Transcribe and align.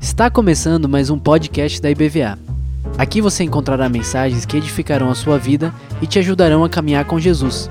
Está 0.00 0.28
começando 0.28 0.88
mais 0.88 1.08
um 1.08 1.16
podcast 1.16 1.80
da 1.80 1.88
IBVA. 1.88 2.36
Aqui 2.98 3.20
você 3.20 3.44
encontrará 3.44 3.88
mensagens 3.88 4.44
que 4.44 4.56
edificarão 4.56 5.08
a 5.08 5.14
sua 5.14 5.38
vida 5.38 5.72
e 6.02 6.06
te 6.06 6.18
ajudarão 6.18 6.64
a 6.64 6.68
caminhar 6.68 7.04
com 7.04 7.20
Jesus. 7.20 7.70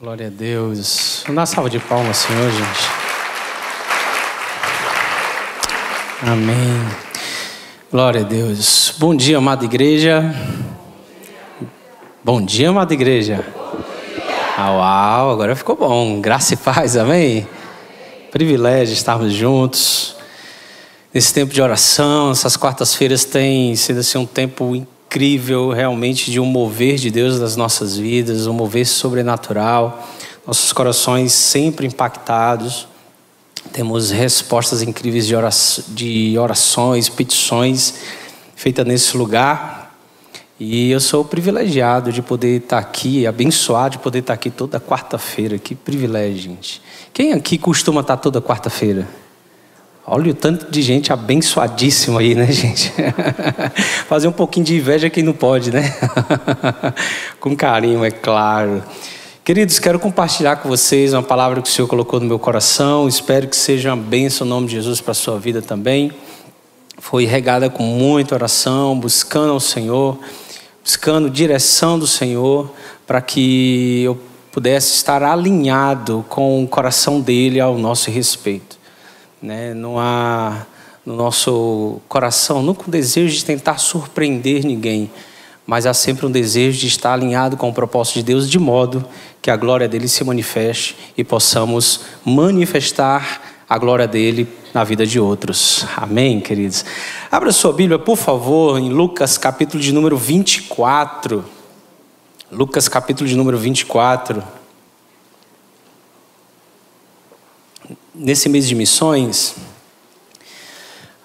Glória 0.00 0.28
a 0.28 0.30
Deus. 0.30 1.24
Vamos 1.26 1.50
salva 1.50 1.68
de 1.68 1.78
palmas, 1.78 2.16
Senhor, 2.16 2.50
gente. 2.50 3.03
Amém. 6.26 6.88
Glória 7.92 8.22
a 8.22 8.24
Deus. 8.24 8.94
Bom 8.96 9.14
dia, 9.14 9.36
amada 9.36 9.62
igreja. 9.62 10.34
Bom 12.24 12.40
dia, 12.40 12.70
amada 12.70 12.94
igreja. 12.94 13.44
Ah, 14.56 14.70
uau, 14.72 15.30
agora 15.32 15.54
ficou 15.54 15.76
bom. 15.76 16.22
Graça 16.22 16.54
e 16.54 16.56
paz, 16.56 16.96
amém? 16.96 17.46
Privilégio 18.30 18.94
estarmos 18.94 19.34
juntos. 19.34 20.16
Nesse 21.12 21.34
tempo 21.34 21.52
de 21.52 21.60
oração, 21.60 22.30
essas 22.30 22.56
quartas-feiras 22.56 23.26
têm 23.26 23.76
sido 23.76 24.00
assim, 24.00 24.16
um 24.16 24.24
tempo 24.24 24.74
incrível, 24.74 25.72
realmente, 25.72 26.30
de 26.30 26.40
um 26.40 26.46
mover 26.46 26.94
de 26.96 27.10
Deus 27.10 27.38
nas 27.38 27.54
nossas 27.54 27.98
vidas, 27.98 28.46
um 28.46 28.54
mover 28.54 28.86
sobrenatural. 28.86 30.08
Nossos 30.46 30.72
corações 30.72 31.34
sempre 31.34 31.86
impactados. 31.86 32.93
Temos 33.72 34.10
respostas 34.10 34.82
incríveis 34.82 35.26
de 35.26 36.38
orações, 36.38 37.08
petições 37.08 37.94
feitas 38.54 38.86
nesse 38.86 39.16
lugar. 39.16 39.84
E 40.58 40.90
eu 40.90 41.00
sou 41.00 41.24
privilegiado 41.24 42.12
de 42.12 42.22
poder 42.22 42.62
estar 42.62 42.78
aqui, 42.78 43.26
abençoado 43.26 43.96
de 43.96 43.98
poder 43.98 44.20
estar 44.20 44.34
aqui 44.34 44.50
toda 44.50 44.80
quarta-feira. 44.80 45.58
Que 45.58 45.74
privilégio, 45.74 46.42
gente. 46.42 46.80
Quem 47.12 47.32
aqui 47.32 47.58
costuma 47.58 48.00
estar 48.00 48.16
toda 48.16 48.40
quarta-feira? 48.40 49.08
Olha 50.06 50.30
o 50.30 50.34
tanto 50.34 50.70
de 50.70 50.82
gente 50.82 51.12
abençoadíssima 51.12 52.20
aí, 52.20 52.34
né, 52.34 52.46
gente? 52.52 52.92
Fazer 54.06 54.28
um 54.28 54.32
pouquinho 54.32 54.66
de 54.66 54.76
inveja 54.76 55.10
quem 55.10 55.24
não 55.24 55.32
pode, 55.32 55.70
né? 55.70 55.94
Com 57.40 57.56
carinho, 57.56 58.04
é 58.04 58.10
claro. 58.10 58.82
Queridos, 59.44 59.78
quero 59.78 59.98
compartilhar 60.00 60.56
com 60.56 60.70
vocês 60.70 61.12
uma 61.12 61.22
palavra 61.22 61.60
que 61.60 61.68
o 61.68 61.70
Senhor 61.70 61.86
colocou 61.86 62.18
no 62.18 62.24
meu 62.26 62.38
coração. 62.38 63.06
Espero 63.06 63.46
que 63.46 63.54
seja 63.54 63.92
uma 63.92 64.02
bênção 64.02 64.46
no 64.46 64.54
nome 64.54 64.68
de 64.68 64.72
Jesus 64.72 65.02
para 65.02 65.12
a 65.12 65.14
sua 65.14 65.38
vida 65.38 65.60
também. 65.60 66.12
Foi 66.98 67.26
regada 67.26 67.68
com 67.68 67.82
muita 67.82 68.34
oração, 68.34 68.98
buscando 68.98 69.52
ao 69.52 69.60
Senhor 69.60 70.18
buscando 70.84 71.30
direção 71.30 71.98
do 71.98 72.06
Senhor 72.06 72.70
para 73.06 73.22
que 73.22 74.02
eu 74.02 74.18
pudesse 74.52 74.94
estar 74.94 75.22
alinhado 75.22 76.24
com 76.28 76.62
o 76.62 76.68
coração 76.68 77.20
dele 77.20 77.58
ao 77.58 77.78
nosso 77.78 78.10
respeito. 78.10 78.78
Né? 79.42 79.72
Não 79.72 79.98
há 79.98 80.66
no 81.04 81.16
nosso 81.16 82.00
coração 82.06 82.62
nunca 82.62 82.84
um 82.86 82.90
desejo 82.90 83.34
de 83.34 83.44
tentar 83.44 83.78
surpreender 83.78 84.64
ninguém, 84.64 85.10
mas 85.66 85.86
há 85.86 85.94
sempre 85.94 86.26
um 86.26 86.30
desejo 86.30 86.78
de 86.78 86.86
estar 86.86 87.12
alinhado 87.12 87.56
com 87.56 87.68
o 87.68 87.72
propósito 87.72 88.16
de 88.16 88.22
Deus, 88.22 88.50
de 88.50 88.58
modo 88.58 89.04
que 89.40 89.50
a 89.50 89.56
glória 89.56 89.88
dele 89.88 90.08
se 90.08 90.22
manifeste 90.22 90.96
e 91.16 91.24
possamos 91.24 92.00
manifestar 92.24 93.64
a 93.68 93.78
glória 93.78 94.06
dele 94.06 94.46
na 94.74 94.84
vida 94.84 95.06
de 95.06 95.18
outros. 95.18 95.86
Amém, 95.96 96.40
queridos? 96.40 96.84
Abra 97.30 97.50
sua 97.50 97.72
Bíblia, 97.72 97.98
por 97.98 98.16
favor, 98.16 98.78
em 98.78 98.90
Lucas 98.90 99.38
capítulo 99.38 99.82
de 99.82 99.92
número 99.92 100.16
24. 100.16 101.44
Lucas 102.50 102.88
capítulo 102.88 103.28
de 103.28 103.36
número 103.36 103.56
24. 103.56 104.44
Nesse 108.14 108.48
mês 108.48 108.68
de 108.68 108.74
missões, 108.74 109.56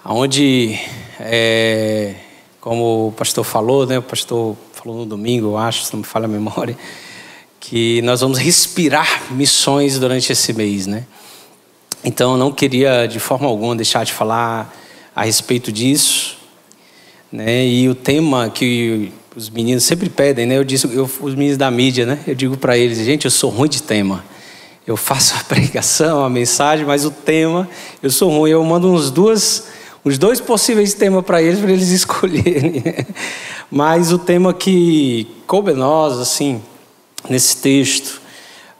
onde, 0.04 0.78
é, 1.20 2.14
como 2.60 3.08
o 3.08 3.12
pastor 3.12 3.44
falou, 3.44 3.86
né, 3.86 3.98
o 3.98 4.02
pastor 4.02 4.56
falou 4.72 4.98
no 4.98 5.06
domingo, 5.06 5.48
eu 5.48 5.58
acho, 5.58 5.84
se 5.84 5.92
não 5.92 6.00
me 6.00 6.06
falha 6.06 6.26
a 6.26 6.28
memória, 6.28 6.76
que 7.58 8.00
nós 8.02 8.20
vamos 8.20 8.38
respirar 8.38 9.32
missões 9.32 9.98
durante 9.98 10.32
esse 10.32 10.52
mês, 10.52 10.86
né? 10.86 11.04
Então, 12.02 12.32
eu 12.32 12.38
não 12.38 12.50
queria 12.50 13.06
de 13.06 13.20
forma 13.20 13.46
alguma 13.46 13.76
deixar 13.76 14.04
de 14.04 14.12
falar 14.12 14.74
a 15.14 15.24
respeito 15.24 15.70
disso. 15.70 16.38
Né? 17.30 17.66
E 17.66 17.88
o 17.88 17.94
tema 17.94 18.48
que 18.48 19.12
os 19.36 19.50
meninos 19.50 19.84
sempre 19.84 20.08
pedem, 20.08 20.46
né? 20.46 20.56
Eu 20.56 20.64
disse, 20.64 20.86
eu, 20.92 21.08
os 21.20 21.34
meninos 21.34 21.58
da 21.58 21.70
mídia, 21.70 22.06
né? 22.06 22.20
Eu 22.26 22.34
digo 22.34 22.56
para 22.56 22.76
eles, 22.76 22.98
gente, 23.04 23.26
eu 23.26 23.30
sou 23.30 23.50
ruim 23.50 23.68
de 23.68 23.82
tema. 23.82 24.24
Eu 24.86 24.96
faço 24.96 25.34
a 25.38 25.44
pregação, 25.44 26.24
a 26.24 26.30
mensagem, 26.30 26.86
mas 26.86 27.04
o 27.04 27.10
tema, 27.10 27.68
eu 28.02 28.10
sou 28.10 28.30
ruim. 28.30 28.50
Eu 28.50 28.64
mando 28.64 28.90
uns 28.90 29.10
duas, 29.10 29.68
uns 30.04 30.18
dois 30.18 30.40
possíveis 30.40 30.94
temas 30.94 31.24
para 31.24 31.42
eles, 31.42 31.60
para 31.60 31.70
eles 31.70 31.88
escolherem. 31.92 32.82
mas 33.70 34.12
o 34.12 34.18
tema 34.18 34.52
que 34.52 35.26
coube 35.46 35.72
nós, 35.72 36.18
assim, 36.18 36.62
nesse 37.28 37.56
texto, 37.58 38.20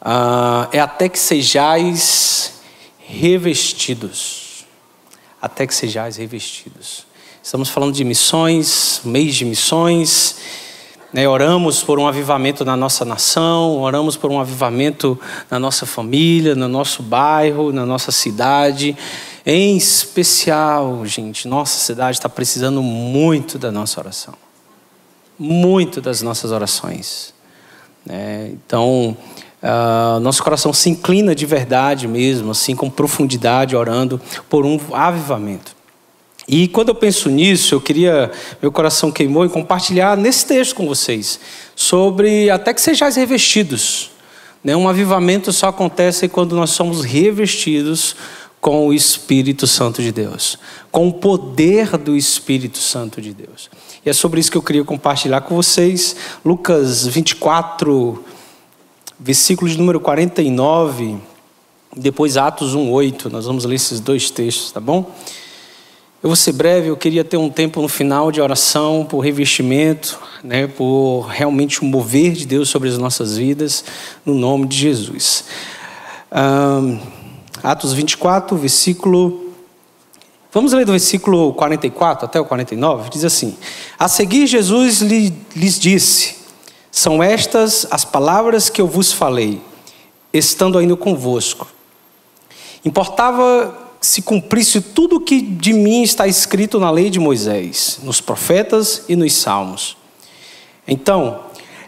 uh, 0.00 0.68
é 0.72 0.80
até 0.80 1.08
que 1.08 1.18
sejais 1.18 2.60
revestidos, 2.98 4.64
até 5.40 5.66
que 5.66 5.74
sejais 5.74 6.16
revestidos. 6.16 7.06
Estamos 7.42 7.68
falando 7.68 7.94
de 7.94 8.04
missões, 8.04 9.00
mês 9.04 9.34
de 9.34 9.44
missões. 9.44 10.36
Né, 11.12 11.28
oramos 11.28 11.82
por 11.82 11.98
um 11.98 12.06
avivamento 12.06 12.64
na 12.64 12.76
nossa 12.76 13.04
nação, 13.04 13.78
oramos 13.80 14.16
por 14.16 14.30
um 14.30 14.38
avivamento 14.38 15.18
na 15.50 15.58
nossa 15.58 15.84
família, 15.84 16.54
no 16.54 16.68
nosso 16.68 17.02
bairro, 17.02 17.72
na 17.72 17.84
nossa 17.84 18.12
cidade. 18.12 18.96
Em 19.44 19.76
especial, 19.76 21.04
gente, 21.06 21.48
nossa 21.48 21.78
cidade 21.78 22.18
está 22.18 22.28
precisando 22.28 22.82
muito 22.82 23.58
da 23.58 23.72
nossa 23.72 24.00
oração, 24.00 24.34
muito 25.38 26.00
das 26.00 26.20
nossas 26.20 26.52
orações. 26.52 27.32
Né? 28.04 28.50
Então, 28.52 29.16
Uh, 29.62 30.18
nosso 30.20 30.42
coração 30.42 30.72
se 30.72 30.88
inclina 30.88 31.34
de 31.34 31.44
verdade 31.44 32.08
mesmo, 32.08 32.50
assim, 32.50 32.74
com 32.74 32.88
profundidade, 32.88 33.76
orando 33.76 34.18
por 34.48 34.64
um 34.64 34.80
avivamento. 34.90 35.76
E 36.48 36.66
quando 36.66 36.88
eu 36.88 36.94
penso 36.94 37.28
nisso, 37.28 37.74
eu 37.74 37.80
queria, 37.80 38.30
meu 38.62 38.72
coração 38.72 39.12
queimou 39.12 39.44
e 39.44 39.50
compartilhar 39.50 40.16
nesse 40.16 40.46
texto 40.46 40.74
com 40.74 40.86
vocês, 40.86 41.38
sobre 41.76 42.48
até 42.48 42.72
que 42.72 42.80
sejais 42.80 43.16
revestidos. 43.16 44.10
Né? 44.64 44.74
Um 44.74 44.88
avivamento 44.88 45.52
só 45.52 45.68
acontece 45.68 46.26
quando 46.26 46.56
nós 46.56 46.70
somos 46.70 47.04
revestidos 47.04 48.16
com 48.60 48.86
o 48.86 48.92
Espírito 48.92 49.66
Santo 49.66 50.02
de 50.02 50.12
Deus, 50.12 50.58
com 50.90 51.08
o 51.08 51.12
poder 51.12 51.96
do 51.96 52.16
Espírito 52.16 52.78
Santo 52.78 53.20
de 53.20 53.32
Deus. 53.32 53.70
E 54.04 54.10
é 54.10 54.12
sobre 54.12 54.40
isso 54.40 54.50
que 54.50 54.58
eu 54.58 54.62
queria 54.62 54.84
compartilhar 54.84 55.40
com 55.40 55.54
vocês. 55.54 56.14
Lucas 56.44 57.06
24, 57.06 58.22
versículo 59.18 59.70
de 59.70 59.78
número 59.78 59.98
49, 60.00 61.16
depois 61.96 62.36
Atos 62.36 62.74
1:8. 62.74 63.30
Nós 63.30 63.46
vamos 63.46 63.64
ler 63.64 63.76
esses 63.76 63.98
dois 63.98 64.30
textos, 64.30 64.72
tá 64.72 64.80
bom? 64.80 65.10
Eu 66.22 66.28
vou 66.28 66.36
ser 66.36 66.52
breve, 66.52 66.88
eu 66.88 66.98
queria 66.98 67.24
ter 67.24 67.38
um 67.38 67.48
tempo 67.48 67.80
no 67.80 67.88
final 67.88 68.30
de 68.30 68.42
oração 68.42 69.06
por 69.08 69.20
revestimento, 69.20 70.20
né, 70.44 70.66
por 70.66 71.22
realmente 71.22 71.82
um 71.82 71.88
mover 71.88 72.32
de 72.32 72.46
Deus 72.46 72.68
sobre 72.68 72.90
as 72.90 72.98
nossas 72.98 73.38
vidas, 73.38 73.82
no 74.22 74.34
nome 74.34 74.66
de 74.66 74.76
Jesus. 74.76 75.46
Um, 76.30 77.19
Atos 77.62 77.92
24, 77.92 78.56
versículo. 78.56 79.50
Vamos 80.52 80.72
ler 80.72 80.84
do 80.84 80.92
versículo 80.92 81.52
44 81.54 82.26
até 82.26 82.40
o 82.40 82.44
49? 82.44 83.10
Diz 83.10 83.24
assim: 83.24 83.56
A 83.98 84.08
seguir, 84.08 84.46
Jesus 84.46 85.00
lhes 85.00 85.78
disse: 85.78 86.40
são 86.90 87.22
estas 87.22 87.86
as 87.90 88.04
palavras 88.04 88.68
que 88.68 88.80
eu 88.80 88.86
vos 88.86 89.12
falei, 89.12 89.60
estando 90.32 90.76
ainda 90.76 90.96
convosco. 90.96 91.68
Importava 92.84 93.76
se 94.00 94.22
cumprisse 94.22 94.80
tudo 94.80 95.16
o 95.16 95.20
que 95.20 95.42
de 95.42 95.74
mim 95.74 96.02
está 96.02 96.26
escrito 96.26 96.80
na 96.80 96.90
lei 96.90 97.10
de 97.10 97.20
Moisés, 97.20 98.00
nos 98.02 98.20
profetas 98.20 99.04
e 99.08 99.14
nos 99.14 99.34
salmos. 99.34 99.96
Então, 100.88 101.40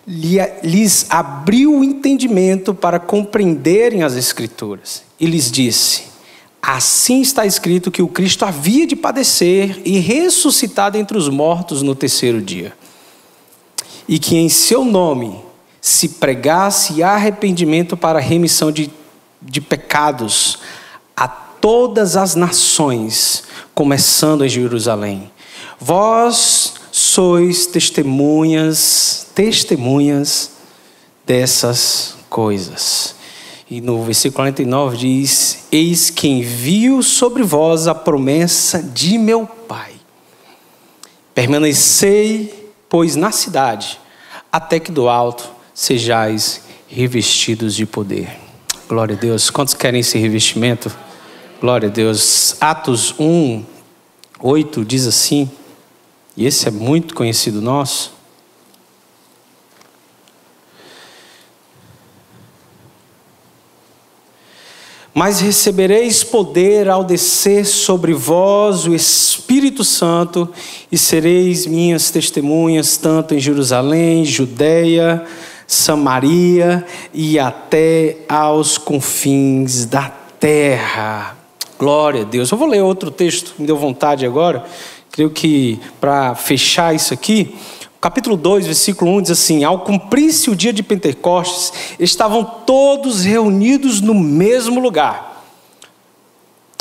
lhes 0.06 1.06
abriu 1.08 1.78
o 1.78 1.84
entendimento 1.84 2.74
para 2.74 2.98
compreenderem 2.98 4.02
as 4.02 4.14
Escrituras 4.14 5.02
e 5.18 5.26
lhes 5.26 5.50
disse: 5.50 6.04
Assim 6.60 7.20
está 7.20 7.46
escrito 7.46 7.90
que 7.90 8.02
o 8.02 8.08
Cristo 8.08 8.44
havia 8.44 8.86
de 8.86 8.96
padecer 8.96 9.80
e 9.84 9.98
ressuscitar 9.98 10.96
entre 10.96 11.16
os 11.16 11.28
mortos 11.28 11.82
no 11.82 11.94
terceiro 11.94 12.40
dia 12.40 12.72
e 14.08 14.18
que 14.18 14.36
em 14.36 14.48
seu 14.48 14.84
nome 14.84 15.40
se 15.80 16.08
pregasse 16.08 17.02
arrependimento 17.02 17.96
para 17.96 18.20
remissão 18.20 18.70
de, 18.70 18.90
de 19.40 19.60
pecados 19.60 20.58
a 21.16 21.26
todas 21.26 22.16
as 22.16 22.34
nações, 22.34 23.44
começando 23.74 24.44
em 24.44 24.48
Jerusalém. 24.48 25.30
Vós 25.80 26.74
sois 27.12 27.66
testemunhas, 27.66 29.26
testemunhas 29.34 30.52
dessas 31.26 32.16
coisas. 32.30 33.14
E 33.70 33.82
no 33.82 34.02
versículo 34.02 34.36
49 34.36 34.96
diz: 34.96 35.66
Eis 35.70 36.08
que 36.08 36.26
envio 36.26 37.02
sobre 37.02 37.42
vós 37.42 37.86
a 37.86 37.94
promessa 37.94 38.82
de 38.82 39.18
meu 39.18 39.46
Pai. 39.46 39.92
Permanecei, 41.34 42.72
pois, 42.88 43.14
na 43.14 43.30
cidade, 43.30 44.00
até 44.50 44.80
que 44.80 44.90
do 44.90 45.06
alto 45.06 45.50
sejais 45.74 46.62
revestidos 46.88 47.74
de 47.74 47.84
poder. 47.84 48.38
Glória 48.88 49.16
a 49.16 49.18
Deus. 49.18 49.50
Quantos 49.50 49.74
querem 49.74 50.00
esse 50.00 50.16
revestimento? 50.18 50.90
Glória 51.60 51.90
a 51.90 51.92
Deus. 51.92 52.56
Atos 52.58 53.14
1, 53.18 53.64
8 54.40 54.82
diz 54.84 55.06
assim, 55.06 55.50
e 56.36 56.46
esse 56.46 56.68
é 56.68 56.70
muito 56.70 57.14
conhecido 57.14 57.60
nosso. 57.60 58.22
Mas 65.14 65.40
recebereis 65.40 66.24
poder 66.24 66.88
ao 66.88 67.04
descer 67.04 67.66
sobre 67.66 68.14
vós 68.14 68.86
o 68.86 68.94
Espírito 68.94 69.84
Santo, 69.84 70.48
e 70.90 70.96
sereis 70.96 71.66
minhas 71.66 72.10
testemunhas, 72.10 72.96
tanto 72.96 73.34
em 73.34 73.38
Jerusalém, 73.38 74.24
Judeia, 74.24 75.22
Samaria 75.66 76.86
e 77.12 77.38
até 77.38 78.18
aos 78.28 78.78
confins 78.78 79.84
da 79.84 80.10
terra. 80.40 81.36
Glória 81.78 82.22
a 82.22 82.24
Deus. 82.24 82.50
Eu 82.50 82.58
vou 82.58 82.68
ler 82.68 82.82
outro 82.82 83.10
texto, 83.10 83.54
me 83.58 83.66
deu 83.66 83.76
vontade 83.76 84.24
agora. 84.24 84.64
Creio 85.12 85.28
que 85.28 85.78
para 86.00 86.34
fechar 86.34 86.94
isso 86.94 87.12
aqui, 87.12 87.54
capítulo 88.00 88.34
2, 88.34 88.64
versículo 88.64 89.10
1 89.18 89.22
diz 89.22 89.30
assim: 89.32 89.62
Ao 89.62 89.80
cumprir-se 89.80 90.48
o 90.48 90.56
dia 90.56 90.72
de 90.72 90.82
Pentecostes, 90.82 91.70
estavam 92.00 92.42
todos 92.42 93.22
reunidos 93.22 94.00
no 94.00 94.14
mesmo 94.14 94.80
lugar. 94.80 95.44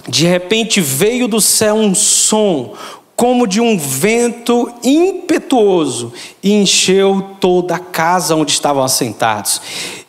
De 0.08 0.26
repente 0.26 0.80
veio 0.80 1.28
do 1.28 1.42
céu 1.42 1.76
um 1.76 1.94
som, 1.94 2.74
como 3.18 3.46
de 3.46 3.60
um 3.60 3.78
vento 3.78 4.72
impetuoso, 4.82 6.14
e 6.42 6.54
encheu 6.54 7.36
toda 7.42 7.76
a 7.76 7.80
casa 7.80 8.34
onde 8.34 8.54
estavam 8.54 8.82
assentados. 8.82 9.62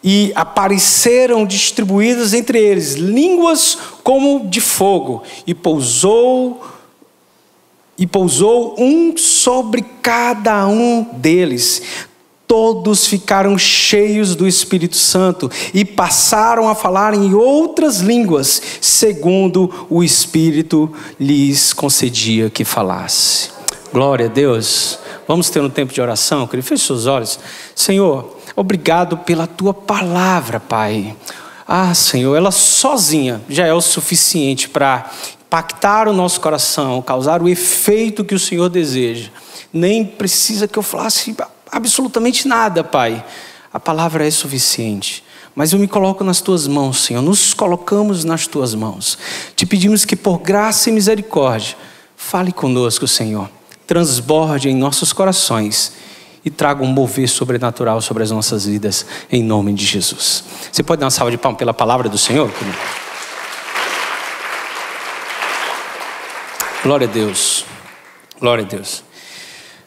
E 0.03 0.31
apareceram 0.37 1.45
distribuídas 1.45 2.35
entre 2.35 2.61
eles 2.61 2.95
línguas 2.95 3.77
como 4.05 4.47
de 4.49 4.61
fogo, 4.61 5.25
e 5.45 5.53
pousou 5.53 6.72
e 7.99 8.07
pousou 8.07 8.75
um 8.79 9.17
sobre 9.17 9.85
cada 10.01 10.67
um 10.67 11.05
deles. 11.15 11.83
Todos 12.47 13.07
ficaram 13.07 13.57
cheios 13.57 14.35
do 14.35 14.47
Espírito 14.47 14.97
Santo 14.97 15.51
e 15.73 15.85
passaram 15.85 16.69
a 16.69 16.75
falar 16.75 17.15
em 17.15 17.33
outras 17.33 18.01
línguas, 18.01 18.61
segundo 18.81 19.87
o 19.89 20.05
Espírito 20.05 20.93
lhes 21.19 21.73
concedia 21.73 22.51
que 22.51 22.65
falasse. 22.65 23.51
Glória 23.93 24.27
a 24.27 24.29
Deus. 24.29 24.99
Vamos 25.27 25.49
ter 25.49 25.61
um 25.61 25.71
tempo 25.71 25.93
de 25.95 26.01
oração, 26.01 26.47
querido. 26.47 26.67
Feche 26.67 26.85
seus 26.85 27.07
olhos. 27.07 27.39
Senhor, 27.75 28.37
obrigado 28.57 29.17
pela 29.19 29.47
tua 29.47 29.73
palavra, 29.73 30.61
Pai. 30.61 31.17
Ah, 31.67 31.95
Senhor, 31.95 32.37
ela 32.37 32.51
sozinha 32.51 33.41
já 33.49 33.67
é 33.67 33.73
o 33.73 33.81
suficiente 33.81 34.69
para 34.69 35.11
impactar 35.53 36.09
o 36.09 36.15
nosso 36.15 36.41
coração, 36.41 37.03
causar 37.03 37.43
o 37.43 37.49
efeito 37.49 38.25
que 38.25 38.35
o 38.35 38.39
Senhor 38.39 38.71
deseja. 38.71 39.29
Nem 39.71 40.03
precisa 40.03 40.67
que 40.67 40.79
eu 40.79 40.83
falasse 40.83 41.37
absolutamente 41.71 42.49
nada, 42.49 42.83
Pai. 42.83 43.23
A 43.71 43.79
palavra 43.79 44.27
é 44.27 44.31
suficiente. 44.31 45.23
Mas 45.55 45.75
eu 45.75 45.79
me 45.79 45.87
coloco 45.87 46.25
nas 46.25 46.41
tuas 46.41 46.67
mãos, 46.67 47.05
Senhor. 47.05 47.21
Nos 47.21 47.53
colocamos 47.53 48.25
nas 48.25 48.47
tuas 48.47 48.75
mãos. 48.75 49.19
Te 49.55 49.67
pedimos 49.67 50.07
que, 50.07 50.17
por 50.17 50.39
graça 50.39 50.89
e 50.89 50.93
misericórdia, 50.93 51.77
fale 52.17 52.51
conosco, 52.51 53.07
Senhor. 53.07 53.51
Transborde 53.87 54.71
em 54.71 54.75
nossos 54.75 55.13
corações 55.13 55.93
e 56.43 56.49
traga 56.49 56.83
um 56.83 56.87
mover 56.87 57.29
sobrenatural 57.29 58.01
sobre 58.01 58.23
as 58.23 58.31
nossas 58.31 58.65
vidas, 58.65 59.05
em 59.31 59.43
nome 59.43 59.75
de 59.75 59.85
Jesus. 59.85 60.45
Você 60.73 60.83
pode 60.83 61.01
dar 61.01 61.07
uma 61.07 61.11
salva 61.11 61.31
de 61.31 61.37
palmas 61.37 61.59
pela 61.59 61.75
palavra 61.75 62.09
do 62.09 62.17
Senhor, 62.17 62.51
querido? 62.51 62.79
Glória 66.83 67.07
a 67.07 67.11
Deus. 67.11 67.65
Glória 68.41 68.65
a 68.65 68.67
Deus. 68.67 69.05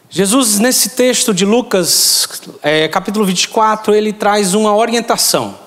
Jesus, 0.08 0.58
nesse 0.58 0.90
texto 0.90 1.34
de 1.34 1.44
Lucas, 1.44 2.26
é, 2.62 2.88
capítulo 2.88 3.26
24, 3.26 3.94
ele 3.94 4.14
traz 4.14 4.54
uma 4.54 4.74
orientação. 4.74 5.58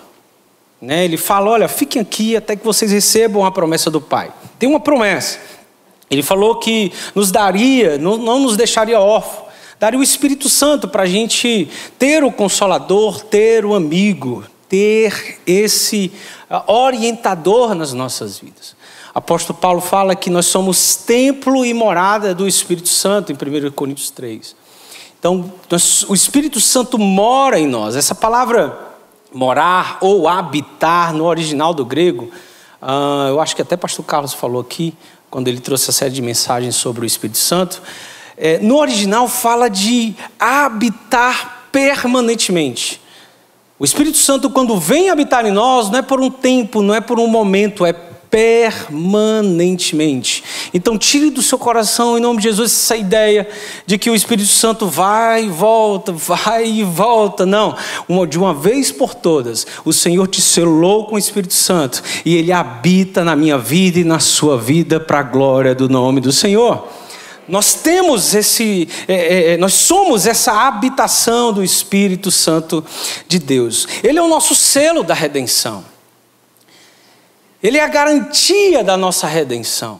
Né? 0.81 1.05
Ele 1.05 1.17
fala: 1.17 1.51
olha, 1.51 1.67
fiquem 1.67 2.01
aqui 2.01 2.35
até 2.35 2.55
que 2.55 2.65
vocês 2.65 2.91
recebam 2.91 3.45
a 3.45 3.51
promessa 3.51 3.91
do 3.91 4.01
Pai. 4.01 4.33
Tem 4.57 4.67
uma 4.67 4.79
promessa. 4.79 5.37
Ele 6.09 6.23
falou 6.23 6.55
que 6.55 6.91
nos 7.13 7.29
daria, 7.29 7.99
não, 7.99 8.17
não 8.17 8.39
nos 8.39 8.57
deixaria 8.57 8.99
órfãos, 8.99 9.49
daria 9.79 9.99
o 9.99 10.03
Espírito 10.03 10.49
Santo 10.49 10.87
para 10.87 11.03
a 11.03 11.07
gente 11.07 11.69
ter 11.99 12.23
o 12.23 12.31
consolador, 12.31 13.21
ter 13.21 13.63
o 13.65 13.75
amigo, 13.75 14.43
ter 14.67 15.39
esse 15.45 16.11
orientador 16.65 17.75
nas 17.75 17.93
nossas 17.93 18.39
vidas. 18.39 18.78
Apóstolo 19.13 19.57
Paulo 19.57 19.81
fala 19.81 20.15
que 20.15 20.29
nós 20.29 20.45
somos 20.45 20.95
templo 20.95 21.65
e 21.65 21.73
morada 21.73 22.33
do 22.35 22.47
Espírito 22.47 22.89
Santo, 22.89 23.31
em 23.31 23.35
1 23.35 23.71
Coríntios 23.71 24.09
3. 24.11 24.55
Então, 25.19 25.51
nós, 25.69 26.03
o 26.03 26.13
Espírito 26.13 26.59
Santo 26.59 26.97
mora 26.97 27.59
em 27.59 27.67
nós. 27.67 27.95
Essa 27.95 28.15
palavra 28.15 28.87
morar 29.33 29.97
ou 30.01 30.27
habitar, 30.27 31.13
no 31.13 31.25
original 31.25 31.73
do 31.73 31.85
grego, 31.85 32.31
uh, 32.81 33.29
eu 33.29 33.39
acho 33.41 33.55
que 33.55 33.61
até 33.61 33.75
pastor 33.75 34.05
Carlos 34.05 34.33
falou 34.33 34.61
aqui, 34.61 34.95
quando 35.29 35.47
ele 35.47 35.59
trouxe 35.59 35.89
a 35.89 35.93
série 35.93 36.11
de 36.11 36.21
mensagens 36.21 36.75
sobre 36.75 37.03
o 37.03 37.05
Espírito 37.05 37.37
Santo. 37.37 37.81
É, 38.37 38.57
no 38.59 38.77
original 38.77 39.27
fala 39.27 39.69
de 39.69 40.15
habitar 40.39 41.67
permanentemente. 41.71 43.01
O 43.77 43.85
Espírito 43.85 44.17
Santo, 44.17 44.49
quando 44.49 44.77
vem 44.79 45.09
habitar 45.09 45.45
em 45.45 45.51
nós, 45.51 45.89
não 45.89 45.99
é 45.99 46.01
por 46.01 46.19
um 46.19 46.31
tempo, 46.31 46.81
não 46.81 46.95
é 46.95 47.01
por 47.01 47.19
um 47.19 47.27
momento, 47.27 47.85
é 47.85 47.93
permanentemente. 48.29 50.43
Então, 50.73 50.97
tire 50.97 51.29
do 51.29 51.41
seu 51.41 51.57
coração, 51.57 52.17
em 52.17 52.21
nome 52.21 52.37
de 52.37 52.43
Jesus, 52.43 52.71
essa 52.71 52.95
ideia 52.95 53.47
de 53.85 53.97
que 53.97 54.09
o 54.09 54.15
Espírito 54.15 54.47
Santo 54.47 54.87
vai 54.87 55.45
e 55.45 55.49
volta, 55.49 56.11
vai 56.11 56.69
e 56.69 56.83
volta. 56.83 57.45
Não, 57.45 57.75
uma, 58.07 58.27
de 58.27 58.37
uma 58.37 58.53
vez 58.53 58.91
por 58.91 59.15
todas, 59.15 59.65
o 59.83 59.91
Senhor 59.91 60.27
te 60.27 60.41
selou 60.41 61.05
com 61.05 61.15
o 61.15 61.19
Espírito 61.19 61.53
Santo 61.53 62.01
e 62.23 62.35
ele 62.35 62.51
habita 62.51 63.23
na 63.23 63.35
minha 63.35 63.57
vida 63.57 63.99
e 63.99 64.03
na 64.03 64.19
sua 64.19 64.57
vida 64.57 64.99
para 64.99 65.19
a 65.19 65.23
glória 65.23 65.73
do 65.73 65.89
nome 65.89 66.21
do 66.21 66.31
Senhor. 66.31 66.87
Nós 67.47 67.73
temos 67.73 68.35
esse, 68.35 68.87
é, 69.07 69.13
é, 69.13 69.53
é, 69.53 69.57
nós 69.57 69.73
somos 69.73 70.27
essa 70.27 70.67
habitação 70.67 71.51
do 71.51 71.63
Espírito 71.63 72.29
Santo 72.29 72.85
de 73.27 73.39
Deus. 73.39 73.87
Ele 74.03 74.19
é 74.19 74.21
o 74.21 74.27
nosso 74.27 74.53
selo 74.53 75.01
da 75.01 75.15
redenção. 75.15 75.83
Ele 77.61 77.77
é 77.77 77.83
a 77.83 77.87
garantia 77.87 78.83
da 78.83 78.95
nossa 78.95 79.27
redenção. 79.27 79.99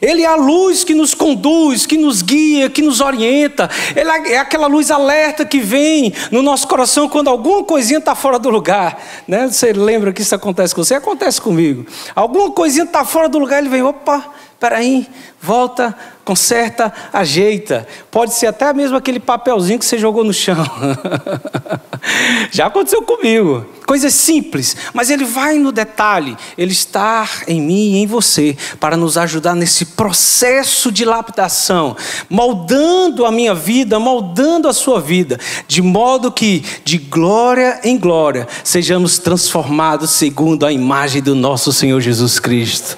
Ele 0.00 0.22
é 0.22 0.26
a 0.26 0.36
luz 0.36 0.84
que 0.84 0.94
nos 0.94 1.14
conduz, 1.14 1.86
que 1.86 1.96
nos 1.96 2.20
guia, 2.20 2.68
que 2.68 2.82
nos 2.82 3.00
orienta. 3.00 3.68
Ele 3.96 4.10
é 4.30 4.38
aquela 4.38 4.66
luz 4.66 4.90
alerta 4.90 5.44
que 5.44 5.58
vem 5.58 6.12
no 6.30 6.42
nosso 6.42 6.68
coração 6.68 7.08
quando 7.08 7.28
alguma 7.28 7.64
coisinha 7.64 7.98
está 7.98 8.14
fora 8.14 8.38
do 8.38 8.50
lugar. 8.50 9.02
Né? 9.26 9.48
Você 9.48 9.72
lembra 9.72 10.12
que 10.12 10.20
isso 10.20 10.34
acontece 10.34 10.74
com 10.74 10.84
você? 10.84 10.94
Acontece 10.94 11.40
comigo. 11.40 11.86
Alguma 12.14 12.50
coisinha 12.50 12.84
está 12.84 13.04
fora 13.04 13.28
do 13.28 13.38
lugar, 13.38 13.58
ele 13.58 13.70
vem, 13.70 13.82
opa, 13.82 14.26
peraí, 14.60 15.08
volta, 15.40 15.96
conserta, 16.22 16.92
ajeita. 17.12 17.88
Pode 18.10 18.34
ser 18.34 18.46
até 18.46 18.72
mesmo 18.74 18.96
aquele 18.96 19.18
papelzinho 19.18 19.78
que 19.78 19.86
você 19.86 19.98
jogou 19.98 20.22
no 20.22 20.34
chão. 20.34 20.64
Já 22.52 22.66
aconteceu 22.66 23.02
comigo. 23.02 23.64
Coisas 23.86 24.14
simples, 24.14 24.76
mas 24.94 25.10
ele 25.10 25.24
vai 25.24 25.58
no 25.58 25.72
detalhe. 25.72 26.36
Ele 26.56 26.72
está 26.72 27.28
em 27.48 27.60
mim 27.60 27.94
e 27.94 27.96
em 27.96 28.06
você 28.06 28.56
para 28.78 28.96
nos 28.96 29.16
ajudar 29.16 29.56
nesse 29.56 29.86
processo 29.86 30.92
de 30.92 31.04
lapidação, 31.04 31.96
moldando 32.28 33.26
a 33.26 33.32
minha 33.32 33.54
vida, 33.54 33.98
moldando 33.98 34.68
a 34.68 34.72
sua 34.72 35.00
vida, 35.00 35.40
de 35.66 35.82
modo 35.82 36.30
que 36.30 36.62
de 36.84 36.98
glória 36.98 37.80
em 37.82 37.98
glória 37.98 38.46
sejamos 38.62 39.18
transformados 39.18 40.10
segundo 40.10 40.64
a 40.64 40.72
imagem 40.72 41.22
do 41.22 41.34
nosso 41.34 41.72
Senhor 41.72 42.00
Jesus 42.00 42.38
Cristo. 42.38 42.96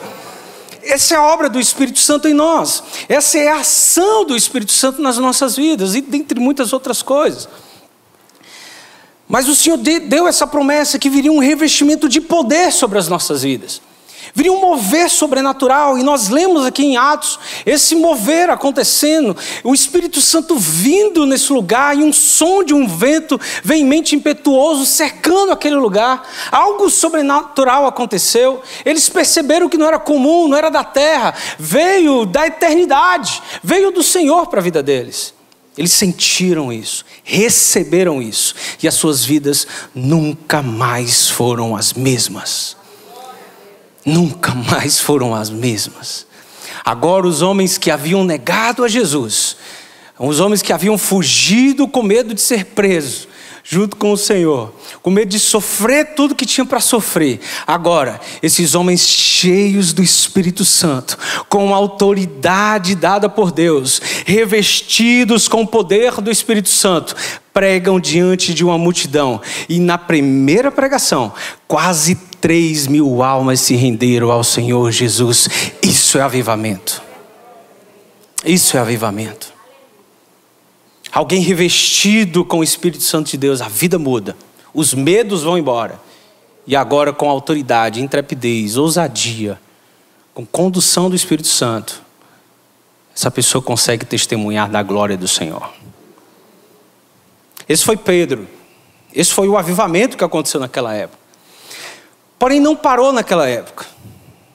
Essa 0.85 1.15
é 1.15 1.17
a 1.17 1.23
obra 1.23 1.49
do 1.49 1.61
Espírito 1.61 1.99
Santo 1.99 2.29
em 2.29 2.35
nós. 2.35 2.83
Essa 3.09 3.39
é 3.39 3.49
a 3.49 3.61
ação 3.61 4.25
do 4.25 4.37
Espírito 4.37 4.73
Santo 4.73 5.01
nas 5.01 5.19
nossas 5.19 5.57
vidas, 5.57 5.95
e 5.95 6.01
dentre 6.01 6.41
muitas 6.41 6.73
outras 6.73 7.03
coisas. 7.03 7.49
Mas 9.29 9.49
o 9.49 9.55
Senhor 9.55 9.79
deu 9.79 10.29
essa 10.29 10.47
promessa 10.47 10.99
que 10.99 11.09
viria 11.09 11.33
um 11.33 11.39
revestimento 11.39 12.09
de 12.09 12.21
poder 12.21 12.73
sobre 12.73 12.99
as 12.99 13.09
nossas 13.09 13.43
vidas. 13.43 13.81
Viria 14.35 14.53
um 14.53 14.61
mover 14.63 15.11
sobrenatural, 15.11 15.99
e 15.99 16.03
nós 16.03 16.29
lemos 16.31 16.65
aqui 16.65 16.83
em 16.83 16.97
Atos 16.97 17.39
esse 17.67 17.95
mover 17.95 18.49
acontecendo, 18.49 19.37
o 19.63 19.75
Espírito 19.75 20.23
Santo 20.23 20.57
vindo 20.57 21.27
nesse 21.27 21.53
lugar, 21.53 21.95
e 21.97 22.03
um 22.03 22.13
som 22.13 22.65
de 22.65 22.73
um 22.73 22.89
vento 22.89 23.39
veemente 23.63 24.17
impetuoso 24.17 24.87
cercando 24.87 25.53
aquele 25.53 25.77
lugar. 25.77 26.27
Algo 26.51 26.89
sobrenatural 26.89 27.87
aconteceu. 27.87 28.63
Eles 28.87 29.07
perceberam 29.09 29.69
que 29.69 29.77
não 29.77 29.87
era 29.87 29.99
comum, 29.99 30.49
não 30.49 30.57
era 30.57 30.71
da 30.71 30.83
terra, 30.83 31.35
veio 31.59 32.25
da 32.25 32.47
eternidade, 32.47 33.43
veio 33.63 33.91
do 33.91 34.03
Senhor 34.03 34.47
para 34.47 34.61
a 34.61 34.65
vida 34.65 34.83
deles. 34.83 35.35
Eles 35.77 35.93
sentiram 35.93 36.73
isso, 36.73 37.05
receberam 37.23 38.21
isso, 38.21 38.55
e 38.83 38.89
as 38.89 38.95
suas 38.95 39.25
vidas 39.25 39.67
nunca 39.95 40.63
mais 40.63 41.29
foram 41.29 41.77
as 41.77 41.93
mesmas 41.93 42.82
nunca 44.05 44.55
mais 44.55 44.99
foram 44.99 45.35
as 45.35 45.51
mesmas. 45.51 46.27
Agora, 46.85 47.27
os 47.27 47.43
homens 47.43 47.79
que 47.79 47.91
haviam 47.91 48.25
negado 48.25 48.85
a 48.85 48.89
Jesus, 48.89 49.57
os 50.19 50.41
homens 50.41 50.63
que 50.63 50.73
haviam 50.73 50.99
fugido 50.99 51.87
com 51.87 52.03
medo 52.03 52.35
de 52.35 52.41
ser 52.41 52.67
presos, 52.67 53.29
junto 53.65 53.97
com 53.97 54.13
o 54.13 54.17
Senhor, 54.17 54.75
com 55.03 55.11
medo 55.11 55.29
de 55.29 55.39
sofrer 55.39 56.15
tudo 56.15 56.35
que 56.35 56.45
tinha 56.45 56.65
para 56.65 56.81
sofrer. 56.81 57.41
Agora, 57.67 58.21
esses 58.43 58.75
homens 58.75 59.07
cheios 59.07 59.93
do 59.93 60.03
Espírito 60.03 60.65
Santo, 60.65 61.17
com 61.49 61.73
autoridade 61.73 62.95
dada 62.95 63.29
por 63.29 63.53
Deus, 63.53 64.01
revestidos 64.27 65.47
com 65.47 65.63
o 65.63 65.67
poder 65.67 66.21
do 66.21 66.31
Espírito 66.31 66.69
Santo, 66.69 67.15
pregam 67.53 68.01
diante 68.01 68.53
de 68.53 68.65
uma 68.65 68.77
multidão. 68.77 69.41
E 69.69 69.79
na 69.79 69.97
primeira 69.97 70.73
pregação, 70.73 71.33
quase 71.69 72.19
3 72.43 72.89
mil 72.89 73.23
almas 73.23 73.61
se 73.61 73.77
renderam 73.77 74.33
ao 74.33 74.43
Senhor 74.43 74.91
Jesus. 74.91 75.49
Isso 75.81 76.19
é 76.19 76.23
avivamento. 76.23 77.01
Isso 78.45 78.77
é 78.77 78.81
avivamento. 78.81 79.53
Alguém 81.13 81.41
revestido 81.41 82.45
com 82.45 82.59
o 82.59 82.65
Espírito 82.65 83.05
Santo 83.05 83.31
de 83.31 83.37
Deus, 83.37 83.61
a 83.61 83.69
vida 83.69 83.97
muda. 83.97 84.37
Os 84.75 84.93
medos 84.93 85.45
vão 85.45 85.57
embora. 85.57 86.01
E 86.67 86.75
agora, 86.75 87.13
com 87.13 87.31
autoridade, 87.31 88.03
intrepidez, 88.03 88.77
ousadia, 88.77 89.61
com 90.35 90.45
condução 90.45 91.09
do 91.09 91.15
Espírito 91.15 91.47
Santo, 91.47 92.03
essa 93.15 93.31
pessoa 93.31 93.63
consegue 93.63 94.05
testemunhar 94.05 94.69
da 94.69 94.83
glória 94.83 95.17
do 95.17 95.29
Senhor. 95.29 95.73
Esse 97.69 97.85
foi 97.85 97.97
Pedro. 97.97 98.49
Esse 99.15 99.33
foi 99.33 99.49
o 99.49 99.57
avivamento 99.57 100.17
que 100.17 100.25
aconteceu 100.25 100.59
naquela 100.59 100.93
época. 100.93 101.22
Porém, 102.43 102.59
não 102.59 102.75
parou 102.75 103.13
naquela 103.13 103.49
época. 103.49 103.87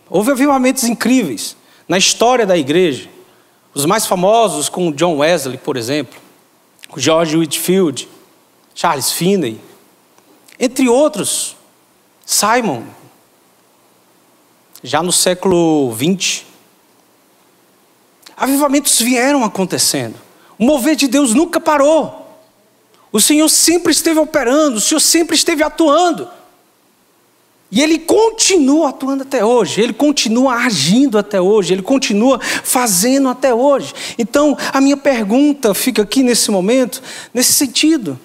Houve 0.10 0.32
avivamentos 0.32 0.84
incríveis 0.84 1.56
na 1.88 1.98
história 1.98 2.46
da 2.46 2.58
igreja. 2.58 3.10
Os 3.74 3.86
mais 3.86 4.06
famosos, 4.06 4.68
como 4.68 4.92
John 4.92 5.20
Wesley, 5.20 5.58
por 5.58 5.78
exemplo, 5.78 6.20
George 6.98 7.38
Whitfield, 7.38 8.10
Charles 8.76 9.14
Finney, 9.14 9.62
entre 10.60 10.90
outros, 10.90 11.56
Simon, 12.26 12.84
já 14.84 15.02
no 15.02 15.14
século 15.14 15.96
XX. 15.96 16.44
Avivamentos 18.36 19.00
vieram 19.00 19.46
acontecendo. 19.46 20.16
O 20.60 20.66
mover 20.66 20.98
de 20.98 21.08
Deus 21.08 21.34
nunca 21.34 21.58
parou. 21.58 22.38
O 23.14 23.22
Senhor 23.22 23.48
sempre 23.48 23.94
esteve 23.94 24.20
operando, 24.20 24.76
o 24.76 24.82
Senhor 24.82 25.00
sempre 25.00 25.38
esteve 25.38 25.64
atuando. 25.64 26.36
E 27.70 27.82
ele 27.82 28.00
continua 28.00 28.90
atuando 28.90 29.24
até 29.24 29.44
hoje, 29.44 29.82
ele 29.82 29.92
continua 29.94 30.54
agindo 30.56 31.18
até 31.18 31.42
hoje, 31.42 31.74
ele 31.74 31.82
continua 31.82 32.40
fazendo 32.40 33.28
até 33.28 33.54
hoje. 33.54 33.94
Então, 34.18 34.58
a 34.72 34.80
minha 34.80 34.96
pergunta 34.96 35.74
fica 35.74 36.02
aqui 36.02 36.24
nesse 36.24 36.50
momento, 36.50 37.02
nesse 37.34 37.52
sentido: 37.52 38.18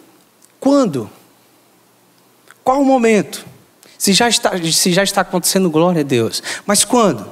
quando? 0.61 1.11
Qual 2.62 2.80
o 2.80 2.84
momento? 2.84 3.44
Se 3.99 4.12
já 4.12 4.28
está, 4.28 4.52
se 4.70 4.92
já 4.92 5.02
está 5.02 5.22
acontecendo, 5.22 5.70
glória 5.70 6.00
a 6.00 6.04
Deus. 6.04 6.42
Mas 6.64 6.84
quando? 6.84 7.30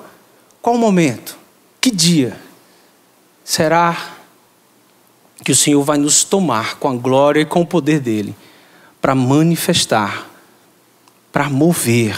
Qual 0.61 0.75
o 0.75 0.79
momento? 0.79 1.39
Que 1.81 1.91
dia? 1.91 2.37
Será 3.45 4.15
que 5.45 5.53
o 5.53 5.57
Senhor 5.57 5.83
vai 5.83 5.97
nos 5.97 6.25
tomar 6.25 6.77
com 6.77 6.89
a 6.89 6.95
glória 6.95 7.41
e 7.41 7.47
com 7.47 7.63
o 7.63 7.67
poder 7.67 8.01
dele 8.01 8.35
para 9.01 9.15
manifestar 9.15 10.30
para 11.33 11.49
mover 11.49 12.17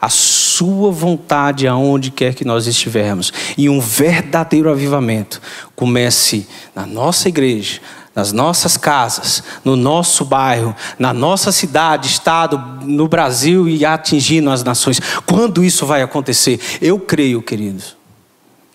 a 0.00 0.08
sua 0.08 0.90
vontade 0.90 1.68
aonde 1.68 2.10
quer 2.10 2.34
que 2.34 2.44
nós 2.44 2.66
estivermos. 2.66 3.32
E 3.56 3.68
um 3.68 3.80
verdadeiro 3.80 4.70
avivamento 4.70 5.40
comece 5.76 6.46
na 6.74 6.86
nossa 6.86 7.28
igreja, 7.28 7.80
nas 8.14 8.32
nossas 8.32 8.76
casas, 8.76 9.42
no 9.62 9.76
nosso 9.76 10.24
bairro, 10.24 10.74
na 10.98 11.12
nossa 11.12 11.52
cidade, 11.52 12.08
estado, 12.08 12.58
no 12.82 13.06
Brasil 13.06 13.68
e 13.68 13.84
atingindo 13.84 14.50
as 14.50 14.64
nações. 14.64 15.00
Quando 15.26 15.62
isso 15.62 15.84
vai 15.84 16.02
acontecer? 16.02 16.58
Eu 16.80 16.98
creio, 16.98 17.42
queridos, 17.42 17.96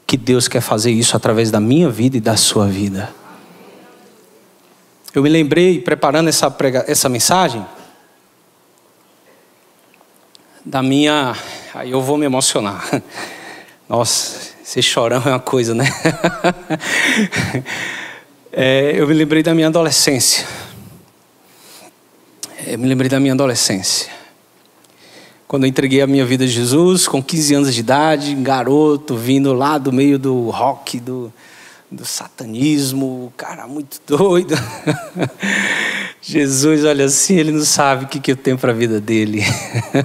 que 0.05 0.17
Deus 0.17 0.47
quer 0.47 0.61
fazer 0.61 0.91
isso 0.91 1.17
através 1.17 1.49
da 1.49 1.59
minha 1.59 1.89
vida 1.89 2.17
e 2.17 2.21
da 2.21 2.37
sua 2.37 2.67
vida. 2.67 3.11
Eu 5.13 5.23
me 5.23 5.29
lembrei, 5.29 5.79
preparando 5.79 6.27
essa, 6.27 6.51
prega, 6.51 6.85
essa 6.87 7.09
mensagem, 7.09 7.65
da 10.65 10.81
minha. 10.81 11.35
Aí 11.73 11.91
eu 11.91 12.01
vou 12.01 12.17
me 12.17 12.25
emocionar. 12.25 13.01
Nossa, 13.87 14.53
ser 14.63 14.81
chorão 14.81 15.21
é 15.25 15.29
uma 15.29 15.39
coisa, 15.39 15.73
né? 15.73 15.85
É, 18.57 18.93
eu 18.95 19.05
me 19.05 19.13
lembrei 19.13 19.43
da 19.43 19.53
minha 19.53 19.67
adolescência. 19.67 20.47
Eu 22.65 22.79
me 22.79 22.87
lembrei 22.87 23.09
da 23.09 23.19
minha 23.19 23.33
adolescência. 23.33 24.09
Quando 25.45 25.65
eu 25.65 25.67
entreguei 25.67 26.01
a 26.01 26.07
minha 26.07 26.25
vida 26.25 26.45
a 26.45 26.47
Jesus, 26.47 27.05
com 27.05 27.21
15 27.21 27.53
anos 27.53 27.73
de 27.73 27.81
idade, 27.81 28.33
garoto, 28.35 29.17
vindo 29.17 29.51
lá 29.51 29.77
do 29.77 29.91
meio 29.91 30.17
do 30.17 30.49
rock, 30.51 31.01
do, 31.01 31.33
do 31.91 32.05
satanismo, 32.05 33.31
cara 33.37 33.67
muito 33.67 34.01
doido. 34.07 34.55
Jesus, 36.27 36.83
olha 36.83 37.05
assim, 37.05 37.37
ele 37.37 37.51
não 37.51 37.63
sabe 37.63 38.05
o 38.05 38.07
que, 38.07 38.19
que 38.19 38.31
eu 38.31 38.35
tenho 38.35 38.57
para 38.57 38.71
a 38.71 38.75
vida 38.75 38.99
dele. 38.99 39.43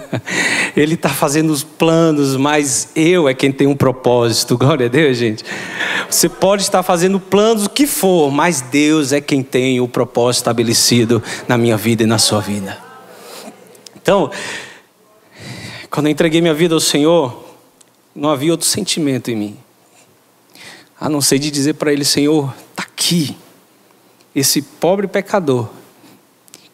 ele 0.76 0.94
está 0.94 1.08
fazendo 1.08 1.50
os 1.50 1.64
planos, 1.64 2.37
mas 2.37 2.90
eu 2.94 3.26
é 3.26 3.32
quem 3.32 3.50
tem 3.50 3.66
um 3.66 3.75
propósito. 3.75 4.58
Glória 4.58 4.84
a 4.84 4.88
Deus, 4.90 5.16
gente. 5.16 5.42
Você 6.10 6.28
pode 6.28 6.62
estar 6.62 6.82
fazendo 6.82 7.18
planos 7.18 7.64
o 7.64 7.70
que 7.70 7.87
for, 7.87 8.30
mas 8.30 8.60
Deus 8.60 9.12
é 9.12 9.20
quem 9.20 9.42
tem 9.42 9.80
o 9.80 9.88
propósito 9.88 10.42
estabelecido 10.42 11.22
na 11.49 11.56
minha 11.56 11.78
vida 11.78 12.02
e 12.02 12.06
na 12.06 12.18
sua 12.18 12.40
vida. 12.40 12.76
Então, 13.96 14.30
quando 15.90 16.06
eu 16.06 16.12
entreguei 16.12 16.42
minha 16.42 16.52
vida 16.52 16.75
ao 16.75 16.80
Senhor, 16.80 17.42
não 18.14 18.28
havia 18.28 18.52
outro 18.52 18.66
sentimento 18.66 19.30
em 19.30 19.37
mim, 19.37 19.56
a 21.00 21.09
não 21.09 21.23
ser 21.23 21.38
de 21.38 21.50
dizer 21.50 21.75
para 21.75 21.92
Ele: 21.92 22.04
Senhor, 22.04 22.54
está 22.71 22.83
aqui, 22.83 23.37
esse 24.35 24.61
pobre 24.61 25.09
pecador 25.09 25.71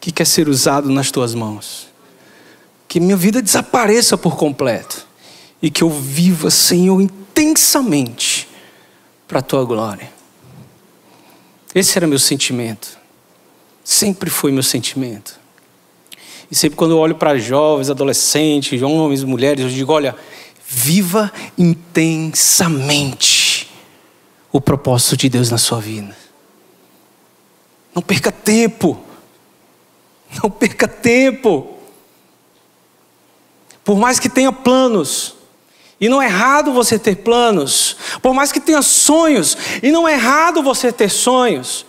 que 0.00 0.10
quer 0.10 0.26
ser 0.26 0.48
usado 0.48 0.90
nas 0.90 1.10
tuas 1.10 1.34
mãos. 1.34 1.86
Que 2.88 3.00
minha 3.00 3.16
vida 3.16 3.40
desapareça 3.40 4.18
por 4.18 4.36
completo 4.36 5.06
e 5.60 5.70
que 5.70 5.82
eu 5.82 5.90
viva, 5.90 6.50
Senhor, 6.50 7.00
intensamente 7.00 8.48
para 9.26 9.38
a 9.40 9.42
tua 9.42 9.64
glória. 9.64 10.12
Esse 11.74 11.98
era 11.98 12.06
meu 12.06 12.18
sentimento. 12.18 12.98
Sempre 13.82 14.30
foi 14.30 14.52
meu 14.52 14.62
sentimento. 14.62 15.38
E 16.50 16.54
sempre 16.54 16.76
quando 16.76 16.92
eu 16.92 16.98
olho 16.98 17.16
para 17.16 17.36
jovens, 17.38 17.90
adolescentes, 17.90 18.80
homens, 18.82 19.24
mulheres, 19.24 19.64
eu 19.64 19.70
digo: 19.70 19.92
olha, 19.92 20.14
viva 20.68 21.32
intensamente 21.58 23.45
o 24.56 24.60
propósito 24.60 25.18
de 25.18 25.28
Deus 25.28 25.50
na 25.50 25.58
sua 25.58 25.80
vida. 25.80 26.16
Não 27.94 28.00
perca 28.00 28.32
tempo. 28.32 28.98
Não 30.42 30.50
perca 30.50 30.88
tempo. 30.88 31.76
Por 33.84 33.98
mais 33.98 34.18
que 34.18 34.30
tenha 34.30 34.50
planos, 34.50 35.34
e 36.00 36.08
não 36.08 36.22
é 36.22 36.26
errado 36.26 36.72
você 36.72 36.98
ter 36.98 37.16
planos, 37.16 37.96
por 38.22 38.32
mais 38.34 38.50
que 38.50 38.58
tenha 38.58 38.80
sonhos, 38.80 39.56
e 39.82 39.92
não 39.92 40.08
é 40.08 40.14
errado 40.14 40.62
você 40.62 40.90
ter 40.90 41.10
sonhos, 41.10 41.84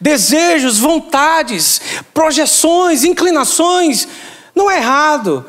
desejos, 0.00 0.78
vontades, 0.78 1.80
projeções, 2.14 3.04
inclinações, 3.04 4.06
não 4.54 4.70
é 4.70 4.78
errado, 4.78 5.44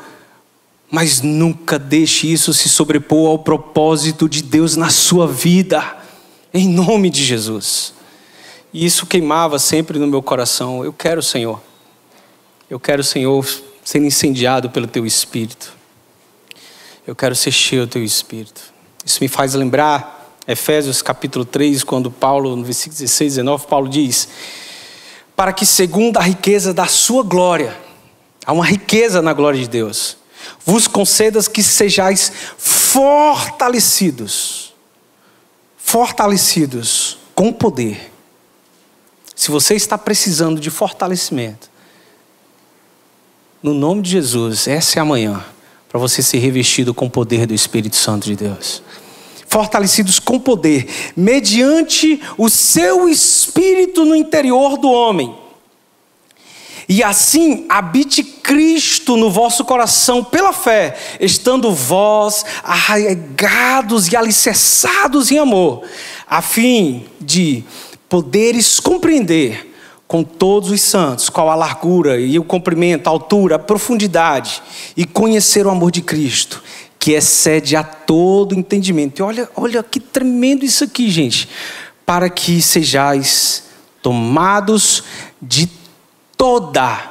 mas 0.90 1.22
nunca 1.22 1.78
deixe 1.78 2.30
isso 2.32 2.52
se 2.52 2.68
sobrepor 2.68 3.30
ao 3.30 3.38
propósito 3.38 4.28
de 4.28 4.42
Deus 4.42 4.76
na 4.76 4.90
sua 4.90 5.26
vida, 5.26 6.03
em 6.54 6.68
nome 6.68 7.10
de 7.10 7.22
Jesus. 7.22 7.92
E 8.72 8.86
isso 8.86 9.04
queimava 9.04 9.58
sempre 9.58 9.98
no 9.98 10.06
meu 10.06 10.22
coração. 10.22 10.84
Eu 10.84 10.92
quero, 10.92 11.22
Senhor 11.22 11.60
eu 12.68 12.80
quero, 12.80 13.04
Senhor, 13.04 13.46
ser 13.84 14.02
incendiado 14.02 14.70
pelo 14.70 14.86
Teu 14.86 15.04
Espírito. 15.04 15.74
Eu 17.06 17.14
quero 17.14 17.36
ser 17.36 17.52
cheio 17.52 17.86
do 17.86 17.90
teu 17.90 18.02
espírito. 18.02 18.72
Isso 19.04 19.18
me 19.20 19.28
faz 19.28 19.52
lembrar 19.52 20.40
Efésios 20.48 21.02
capítulo 21.02 21.44
3, 21.44 21.84
quando 21.84 22.10
Paulo, 22.10 22.56
no 22.56 22.64
versículo 22.64 22.98
16, 22.98 23.34
19, 23.34 23.66
Paulo 23.66 23.90
diz: 23.90 24.26
Para 25.36 25.52
que, 25.52 25.66
segundo 25.66 26.16
a 26.16 26.22
riqueza 26.22 26.72
da 26.72 26.86
sua 26.86 27.22
glória, 27.22 27.76
há 28.46 28.54
uma 28.54 28.64
riqueza 28.64 29.20
na 29.20 29.34
glória 29.34 29.60
de 29.60 29.68
Deus, 29.68 30.16
vos 30.64 30.88
concedas 30.88 31.46
que 31.46 31.62
sejais 31.62 32.32
fortalecidos, 32.56 34.63
fortalecidos 35.84 37.18
com 37.34 37.52
poder. 37.52 38.10
Se 39.36 39.50
você 39.50 39.74
está 39.74 39.98
precisando 39.98 40.58
de 40.58 40.70
fortalecimento, 40.70 41.70
no 43.62 43.74
nome 43.74 44.02
de 44.02 44.10
Jesus, 44.10 44.66
essa 44.66 44.98
é 44.98 45.02
a 45.02 45.04
manhã 45.04 45.44
para 45.88 46.00
você 46.00 46.22
ser 46.22 46.38
revestido 46.38 46.92
com 46.94 47.06
o 47.06 47.10
poder 47.10 47.46
do 47.46 47.54
Espírito 47.54 47.96
Santo 47.96 48.24
de 48.24 48.34
Deus. 48.34 48.82
Fortalecidos 49.46 50.18
com 50.18 50.40
poder, 50.40 50.88
mediante 51.14 52.20
o 52.36 52.48
seu 52.48 53.08
espírito 53.08 54.04
no 54.04 54.16
interior 54.16 54.78
do 54.78 54.90
homem. 54.90 55.36
E 56.88 57.02
assim 57.02 57.64
habite 57.68 58.22
Cristo 58.22 59.16
no 59.16 59.30
vosso 59.30 59.64
coração 59.64 60.22
pela 60.22 60.52
fé, 60.52 60.96
estando 61.20 61.72
vós 61.72 62.44
arraigados 62.62 64.08
e 64.08 64.16
alicerçados 64.16 65.30
em 65.30 65.38
amor, 65.38 65.82
a 66.28 66.42
fim 66.42 67.04
de 67.20 67.64
poderes 68.08 68.78
compreender 68.78 69.72
com 70.06 70.22
todos 70.22 70.70
os 70.70 70.80
santos, 70.82 71.28
qual 71.30 71.50
a 71.50 71.54
largura 71.54 72.20
e 72.20 72.38
o 72.38 72.44
comprimento, 72.44 73.08
a 73.08 73.10
altura, 73.10 73.56
a 73.56 73.58
profundidade, 73.58 74.62
e 74.96 75.04
conhecer 75.04 75.66
o 75.66 75.70
amor 75.70 75.90
de 75.90 76.02
Cristo, 76.02 76.62
que 76.98 77.12
excede 77.12 77.74
a 77.74 77.82
todo 77.82 78.54
entendimento. 78.54 79.18
E 79.18 79.22
olha, 79.22 79.48
olha 79.56 79.82
que 79.82 79.98
tremendo 79.98 80.64
isso 80.64 80.84
aqui, 80.84 81.10
gente. 81.10 81.48
Para 82.06 82.28
que 82.28 82.60
sejais 82.60 83.64
tomados 84.02 85.02
de 85.40 85.66
toda, 86.44 87.10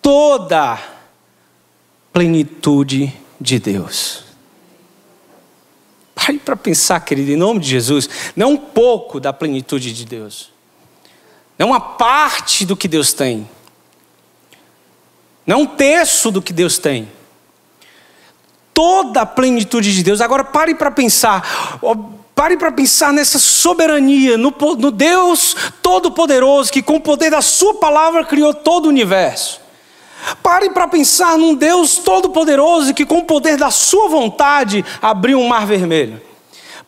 toda 0.00 0.78
plenitude 2.12 3.12
de 3.40 3.58
Deus. 3.58 4.22
Pare 6.14 6.38
para 6.38 6.54
pensar, 6.54 7.00
querido, 7.00 7.32
em 7.32 7.36
nome 7.36 7.58
de 7.58 7.68
Jesus, 7.68 8.08
não 8.36 8.52
um 8.52 8.56
pouco 8.56 9.18
da 9.18 9.32
plenitude 9.32 9.92
de 9.92 10.04
Deus. 10.04 10.52
Não 11.58 11.70
uma 11.70 11.80
parte 11.80 12.64
do 12.64 12.76
que 12.76 12.86
Deus 12.86 13.12
tem. 13.12 13.50
Não 15.44 15.62
um 15.62 15.66
terço 15.66 16.30
do 16.30 16.40
que 16.40 16.52
Deus 16.52 16.78
tem. 16.78 17.10
Toda 18.72 19.22
a 19.22 19.26
plenitude 19.26 19.92
de 19.92 20.04
Deus. 20.04 20.20
Agora 20.20 20.44
pare 20.44 20.76
para 20.76 20.92
pensar. 20.92 21.80
Pare 22.36 22.56
para 22.56 22.70
pensar 22.70 23.12
nessa 23.12 23.40
soberania, 23.66 24.38
no, 24.38 24.54
no 24.78 24.92
Deus 24.92 25.56
Todo-Poderoso, 25.82 26.70
que 26.70 26.80
com 26.80 26.96
o 26.96 27.00
poder 27.00 27.32
da 27.32 27.42
Sua 27.42 27.74
palavra 27.74 28.24
criou 28.24 28.54
todo 28.54 28.86
o 28.86 28.88
universo. 28.90 29.60
Pare 30.40 30.70
para 30.70 30.86
pensar 30.86 31.36
num 31.36 31.52
Deus 31.52 31.98
Todo-Poderoso 31.98 32.94
que, 32.94 33.04
com 33.04 33.18
o 33.18 33.24
poder 33.24 33.56
da 33.56 33.72
Sua 33.72 34.08
vontade, 34.08 34.84
abriu 35.02 35.40
um 35.40 35.48
mar 35.48 35.66
vermelho. 35.66 36.22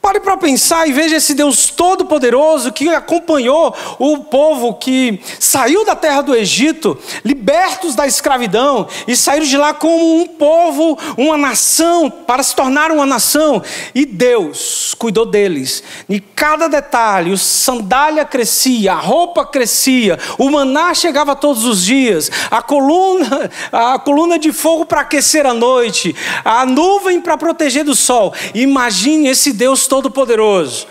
Pare 0.01 0.21
para 0.21 0.37
pensar 0.37 0.89
e 0.89 0.93
veja 0.93 1.17
esse 1.17 1.35
Deus 1.35 1.71
todo-poderoso 1.71 2.73
que 2.73 2.89
acompanhou 2.89 3.75
o 3.99 4.19
povo 4.19 4.75
que 4.75 5.21
saiu 5.41 5.85
da 5.85 5.97
terra 5.97 6.23
do 6.23 6.37
Egito, 6.37 6.97
libertos 7.25 7.97
da 7.97 8.07
escravidão, 8.07 8.87
e 9.09 9.17
saíram 9.17 9.45
de 9.45 9.57
lá 9.57 9.75
como 9.75 10.21
um 10.21 10.27
povo, 10.27 10.97
uma 11.17 11.37
nação, 11.37 12.09
para 12.09 12.45
se 12.45 12.55
tornar 12.55 12.93
uma 12.93 13.05
nação. 13.05 13.61
E 13.93 14.07
Deus 14.07 14.95
cuidou 14.97 15.27
deles. 15.27 15.83
Em 16.09 16.23
cada 16.35 16.69
detalhe, 16.69 17.33
o 17.33 17.39
sandália 17.39 18.25
crescia, 18.25 18.93
a 18.93 19.01
roupa 19.01 19.45
crescia, 19.45 20.17
o 20.39 20.49
maná 20.49 20.95
chegava 20.95 21.35
todos 21.35 21.65
os 21.65 21.85
dias, 21.85 22.31
a 22.51 22.63
coluna, 22.63 23.51
a 23.73 23.99
coluna 23.99 24.39
de 24.39 24.53
fogo 24.53 24.87
para 24.87 25.01
aquecer 25.01 25.45
a 25.45 25.53
noite, 25.53 26.15
a 26.45 26.65
nuvem 26.65 27.21
para 27.21 27.37
proteger 27.37 27.85
do 27.85 27.97
sol. 27.97 28.33
Imagine 28.55 29.29
esse 29.29 29.53
Deus 29.53 29.88
Todo-Poderoso. 29.89 30.87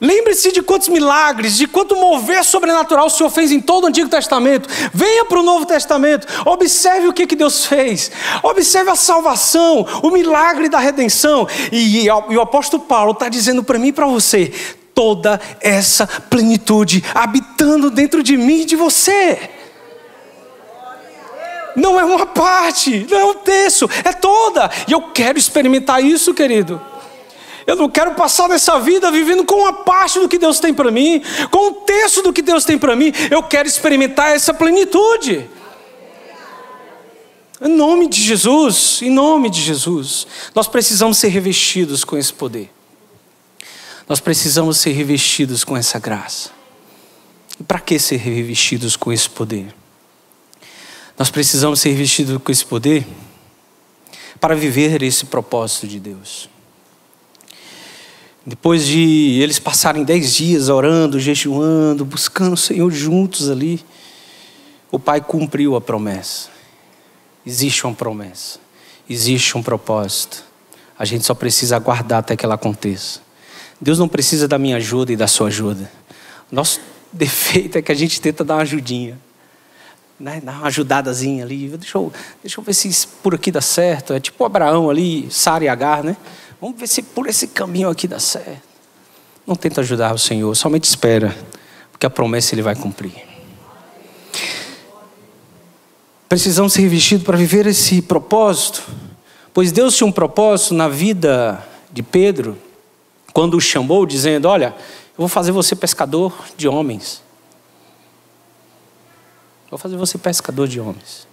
Lembre-se 0.00 0.52
de 0.52 0.62
quantos 0.62 0.86
milagres, 0.86 1.56
de 1.56 1.66
quanto 1.66 1.96
mover 1.96 2.44
sobrenatural 2.44 3.06
o 3.06 3.10
Senhor 3.10 3.30
fez 3.30 3.50
em 3.50 3.60
todo 3.60 3.84
o 3.84 3.86
Antigo 3.88 4.08
Testamento. 4.08 4.68
Venha 4.94 5.24
para 5.24 5.40
o 5.40 5.42
Novo 5.42 5.66
Testamento, 5.66 6.26
observe 6.46 7.08
o 7.08 7.12
que, 7.12 7.26
que 7.26 7.34
Deus 7.34 7.66
fez, 7.66 8.10
observe 8.42 8.90
a 8.90 8.96
salvação, 8.96 9.84
o 10.02 10.10
milagre 10.10 10.68
da 10.68 10.78
redenção. 10.78 11.48
E, 11.72 12.04
e, 12.04 12.10
o 12.10 12.40
apóstolo 12.40 12.84
Paulo 12.84 13.10
está 13.10 13.28
dizendo 13.28 13.64
para 13.64 13.78
mim 13.78 13.88
e 13.88 13.92
para 13.92 14.06
você: 14.06 14.52
toda 14.94 15.40
essa 15.60 16.06
plenitude 16.06 17.04
habitando 17.12 17.90
dentro 17.90 18.22
de 18.22 18.36
mim 18.36 18.60
e 18.60 18.64
de 18.64 18.76
você. 18.76 19.57
Não 21.78 21.98
é 21.98 22.04
uma 22.04 22.26
parte, 22.26 23.06
não 23.08 23.18
é 23.18 23.24
um 23.24 23.34
terço, 23.34 23.88
é 24.04 24.12
toda. 24.12 24.70
E 24.86 24.92
eu 24.92 25.00
quero 25.00 25.38
experimentar 25.38 26.04
isso, 26.04 26.34
querido. 26.34 26.80
Eu 27.66 27.76
não 27.76 27.88
quero 27.88 28.14
passar 28.14 28.48
nessa 28.48 28.80
vida 28.80 29.10
vivendo 29.10 29.44
com 29.44 29.56
uma 29.56 29.72
parte 29.72 30.18
do 30.18 30.28
que 30.28 30.38
Deus 30.38 30.58
tem 30.58 30.72
para 30.72 30.90
mim, 30.90 31.22
com 31.50 31.68
um 31.68 31.72
terço 31.84 32.22
do 32.22 32.32
que 32.32 32.42
Deus 32.42 32.64
tem 32.64 32.78
para 32.78 32.96
mim. 32.96 33.12
Eu 33.30 33.42
quero 33.42 33.68
experimentar 33.68 34.34
essa 34.34 34.52
plenitude. 34.52 35.48
Em 37.60 37.68
nome 37.68 38.08
de 38.08 38.22
Jesus, 38.22 39.00
em 39.02 39.10
nome 39.10 39.50
de 39.50 39.60
Jesus, 39.60 40.26
nós 40.54 40.66
precisamos 40.66 41.18
ser 41.18 41.28
revestidos 41.28 42.04
com 42.04 42.16
esse 42.16 42.32
poder. 42.32 42.70
Nós 44.08 44.20
precisamos 44.20 44.78
ser 44.78 44.92
revestidos 44.92 45.62
com 45.62 45.76
essa 45.76 45.98
graça. 45.98 46.50
E 47.60 47.62
para 47.62 47.80
que 47.80 47.98
ser 47.98 48.16
revestidos 48.16 48.96
com 48.96 49.12
esse 49.12 49.28
poder? 49.28 49.74
Nós 51.18 51.30
precisamos 51.30 51.80
ser 51.80 51.90
revestidos 51.90 52.40
com 52.40 52.52
esse 52.52 52.64
poder 52.64 53.04
para 54.40 54.54
viver 54.54 55.02
esse 55.02 55.26
propósito 55.26 55.88
de 55.88 55.98
Deus. 55.98 56.48
Depois 58.46 58.86
de 58.86 59.40
eles 59.42 59.58
passarem 59.58 60.04
dez 60.04 60.36
dias 60.36 60.68
orando, 60.68 61.18
jejuando, 61.18 62.04
buscando 62.04 62.52
o 62.52 62.56
Senhor 62.56 62.88
juntos 62.92 63.50
ali, 63.50 63.84
o 64.92 64.98
Pai 64.98 65.20
cumpriu 65.20 65.74
a 65.74 65.80
promessa. 65.80 66.50
Existe 67.44 67.84
uma 67.84 67.94
promessa, 67.94 68.60
existe 69.10 69.58
um 69.58 69.62
propósito. 69.62 70.44
A 70.96 71.04
gente 71.04 71.26
só 71.26 71.34
precisa 71.34 71.74
aguardar 71.74 72.20
até 72.20 72.36
que 72.36 72.44
ela 72.44 72.54
aconteça. 72.54 73.20
Deus 73.80 73.98
não 73.98 74.08
precisa 74.08 74.46
da 74.46 74.56
minha 74.56 74.76
ajuda 74.76 75.12
e 75.12 75.16
da 75.16 75.26
sua 75.26 75.48
ajuda. 75.48 75.90
Nosso 76.50 76.80
defeito 77.12 77.76
é 77.76 77.82
que 77.82 77.90
a 77.90 77.94
gente 77.94 78.20
tenta 78.20 78.44
dar 78.44 78.54
uma 78.54 78.62
ajudinha 78.62 79.18
né, 80.18 80.40
dar 80.42 80.52
uma 80.52 80.66
ajudadazinha 80.66 81.44
ali. 81.44 81.68
Deixa 81.68 81.98
eu, 81.98 82.12
deixa 82.42 82.60
eu 82.60 82.64
ver 82.64 82.74
se 82.74 83.06
por 83.22 83.34
aqui 83.34 83.50
dá 83.50 83.60
certo. 83.60 84.12
É 84.12 84.20
tipo 84.20 84.44
Abraão 84.44 84.90
ali, 84.90 85.30
Sara 85.30 85.64
e 85.64 85.68
Agar, 85.68 86.02
né? 86.02 86.16
Vamos 86.60 86.78
ver 86.78 86.88
se 86.88 87.02
por 87.02 87.28
esse 87.28 87.48
caminho 87.48 87.88
aqui 87.88 88.08
dá 88.08 88.18
certo. 88.18 88.62
Não 89.46 89.54
tenta 89.54 89.80
ajudar 89.80 90.14
o 90.14 90.18
Senhor, 90.18 90.54
somente 90.54 90.84
espera, 90.84 91.34
porque 91.90 92.04
a 92.04 92.10
promessa 92.10 92.54
ele 92.54 92.62
vai 92.62 92.74
cumprir. 92.74 93.14
Precisamos 96.28 96.74
ser 96.74 96.82
revestidos 96.82 97.24
para 97.24 97.38
viver 97.38 97.66
esse 97.66 98.02
propósito, 98.02 98.82
pois 99.54 99.72
Deus 99.72 99.96
tinha 99.96 100.06
um 100.06 100.12
propósito 100.12 100.74
na 100.74 100.88
vida 100.88 101.64
de 101.90 102.02
Pedro, 102.02 102.58
quando 103.32 103.56
o 103.56 103.60
chamou, 103.60 104.04
dizendo: 104.04 104.46
Olha, 104.46 104.74
eu 104.76 105.22
vou 105.22 105.28
fazer 105.28 105.52
você 105.52 105.74
pescador 105.74 106.34
de 106.56 106.68
homens. 106.68 107.22
Vou 109.70 109.78
fazer 109.78 109.96
você 109.96 110.16
pescador 110.16 110.66
de 110.66 110.80
homens. 110.80 111.26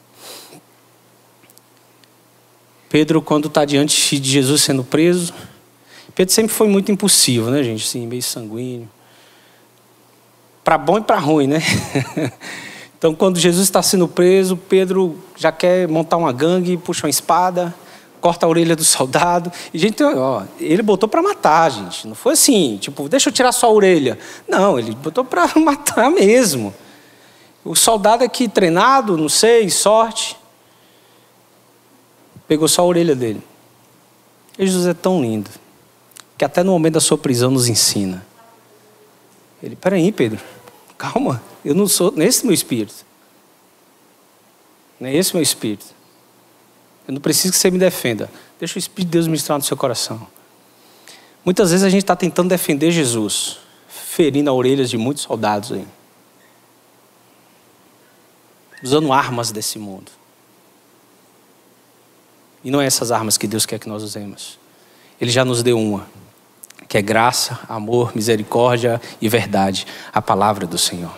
Pedro, 2.90 3.22
quando 3.22 3.48
está 3.48 3.66
diante 3.66 4.20
de 4.20 4.30
Jesus 4.30 4.62
sendo 4.62 4.84
preso, 4.84 5.34
Pedro 6.14 6.34
sempre 6.34 6.54
foi 6.54 6.68
muito 6.68 6.92
impulsivo, 6.92 7.50
né, 7.50 7.64
gente? 7.64 7.84
Assim, 7.84 8.08
meio 8.08 8.24
sanguíneo. 8.24 8.90
Para 10.64 10.78
bom 10.78 10.98
e 10.98 11.02
para 11.02 11.18
ruim, 11.18 11.48
né? 11.48 11.62
então, 12.98 13.14
quando 13.14 13.38
Jesus 13.38 13.64
está 13.64 13.82
sendo 13.82 14.08
preso, 14.08 14.56
Pedro 14.58 15.20
já 15.36 15.52
quer 15.52 15.88
montar 15.88 16.18
uma 16.18 16.32
gangue, 16.32 16.78
puxa 16.78 17.06
uma 17.06 17.10
espada, 17.10 17.74
corta 18.22 18.46
a 18.46 18.50
orelha 18.50 18.76
do 18.76 18.84
soldado. 18.84 19.52
E, 19.74 19.78
gente, 19.78 20.02
ó, 20.04 20.44
ele 20.60 20.82
botou 20.82 21.08
para 21.08 21.22
matar, 21.22 21.70
gente. 21.70 22.08
Não 22.08 22.16
foi 22.16 22.34
assim, 22.34 22.78
tipo, 22.78 23.08
deixa 23.08 23.30
eu 23.30 23.34
tirar 23.34 23.52
sua 23.52 23.70
orelha. 23.70 24.18
Não, 24.48 24.80
ele 24.80 24.96
botou 24.96 25.24
para 25.24 25.48
matar 25.60 26.10
mesmo. 26.10 26.74
O 27.66 27.76
soldado 27.76 28.24
aqui 28.24 28.48
treinado, 28.48 29.18
não 29.18 29.28
sei, 29.28 29.72
sorte, 29.72 30.38
pegou 32.48 32.68
só 32.68 32.84
a 32.84 32.86
orelha 32.86 33.16
dele. 33.16 33.42
E 34.58 34.68
Jesus 34.68 34.86
é 34.86 34.94
tão 34.94 35.20
lindo, 35.20 35.50
que 36.38 36.46
até 36.46 36.62
no 36.62 36.72
momento 36.72 36.94
da 36.94 37.02
sua 37.02 37.18
prisão 37.18 37.50
nos 37.50 37.68
ensina. 37.68 38.26
Ele, 39.64 39.76
peraí, 39.76 40.12
Pedro, 40.12 40.40
calma, 40.96 41.42
eu 41.66 41.74
não 41.74 41.88
sou, 41.88 42.12
nesse 42.12 42.46
meu 42.46 42.54
espírito. 42.54 43.04
Não 45.00 45.10
é 45.10 45.16
esse 45.16 45.34
meu 45.34 45.42
espírito. 45.42 45.88
Eu 47.08 47.16
não 47.16 47.22
preciso 47.22 47.52
que 47.52 47.58
você 47.58 47.72
me 47.72 47.80
defenda. 47.80 48.30
Deixa 48.60 48.78
o 48.78 48.80
Espírito 48.80 49.10
de 49.10 49.12
Deus 49.12 49.28
ministrar 49.28 49.58
no 49.58 49.64
seu 49.64 49.76
coração. 49.76 50.26
Muitas 51.44 51.72
vezes 51.72 51.84
a 51.86 51.90
gente 51.90 52.04
está 52.04 52.16
tentando 52.16 52.50
defender 52.50 52.92
Jesus, 52.92 53.60
ferindo 53.88 54.50
as 54.50 54.56
orelhas 54.56 54.90
de 54.90 54.98
muitos 54.98 55.24
soldados 55.24 55.72
aí. 55.72 55.86
Usando 58.84 59.12
armas 59.12 59.52
desse 59.52 59.80
mundo. 59.80 60.12
E 62.64 62.72
não 62.72 62.82
é 62.82 62.86
essas 62.86 63.12
armas 63.12 63.38
que 63.38 63.46
Deus 63.46 63.66
quer 63.66 63.80
que 63.80 63.88
nós 63.88 64.02
usemos. 64.02 64.58
Ele 65.22 65.30
já 65.30 65.46
nos 65.46 65.62
deu 65.62 65.80
uma, 65.80 66.08
que 66.88 66.98
é 66.98 67.02
graça, 67.02 67.60
amor, 67.70 68.16
misericórdia 68.16 69.00
e 69.22 69.30
verdade, 69.30 69.86
a 70.12 70.22
palavra 70.22 70.66
do 70.66 70.78
Senhor. 70.78 71.16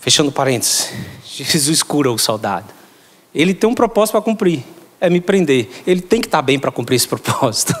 Fechando 0.00 0.30
parênteses, 0.32 0.90
Jesus 1.24 1.82
cura 1.82 2.10
o 2.10 2.18
soldado. 2.18 2.74
Ele 3.34 3.54
tem 3.54 3.68
um 3.68 3.74
propósito 3.74 4.12
para 4.12 4.22
cumprir, 4.22 4.64
é 5.00 5.08
me 5.08 5.20
prender. 5.20 5.68
Ele 5.86 6.00
tem 6.00 6.20
que 6.20 6.26
estar 6.26 6.42
bem 6.42 6.58
para 6.58 6.72
cumprir 6.72 6.96
esse 6.96 7.06
propósito. 7.08 7.74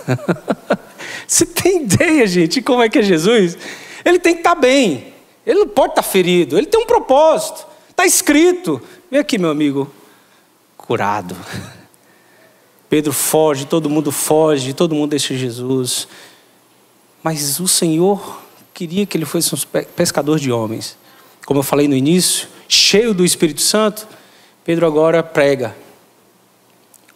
Você 1.26 1.44
tem 1.44 1.82
ideia, 1.82 2.26
gente, 2.26 2.62
como 2.62 2.82
é 2.82 2.88
que 2.88 3.00
é 3.00 3.02
Jesus? 3.02 3.58
Ele 4.04 4.18
tem 4.20 4.34
que 4.34 4.40
estar 4.40 4.54
bem. 4.54 5.12
Ele 5.44 5.60
não 5.60 5.68
pode 5.68 5.92
estar 5.92 6.02
ferido. 6.02 6.56
Ele 6.56 6.66
tem 6.66 6.80
um 6.80 6.86
propósito. 6.86 7.66
Está 7.96 8.04
escrito. 8.04 8.78
Vem 9.10 9.18
aqui, 9.18 9.38
meu 9.38 9.48
amigo. 9.48 9.90
Curado. 10.76 11.34
Pedro 12.90 13.10
foge, 13.10 13.64
todo 13.64 13.88
mundo 13.88 14.12
foge, 14.12 14.74
todo 14.74 14.94
mundo 14.94 15.12
deixa 15.12 15.34
Jesus. 15.34 16.06
Mas 17.22 17.58
o 17.58 17.66
Senhor 17.66 18.42
queria 18.74 19.06
que 19.06 19.16
ele 19.16 19.24
fosse 19.24 19.54
um 19.54 19.58
pescador 19.96 20.38
de 20.38 20.52
homens. 20.52 20.98
Como 21.46 21.60
eu 21.60 21.64
falei 21.64 21.88
no 21.88 21.96
início, 21.96 22.48
cheio 22.68 23.14
do 23.14 23.24
Espírito 23.24 23.62
Santo, 23.62 24.06
Pedro 24.62 24.86
agora 24.86 25.22
prega. 25.22 25.74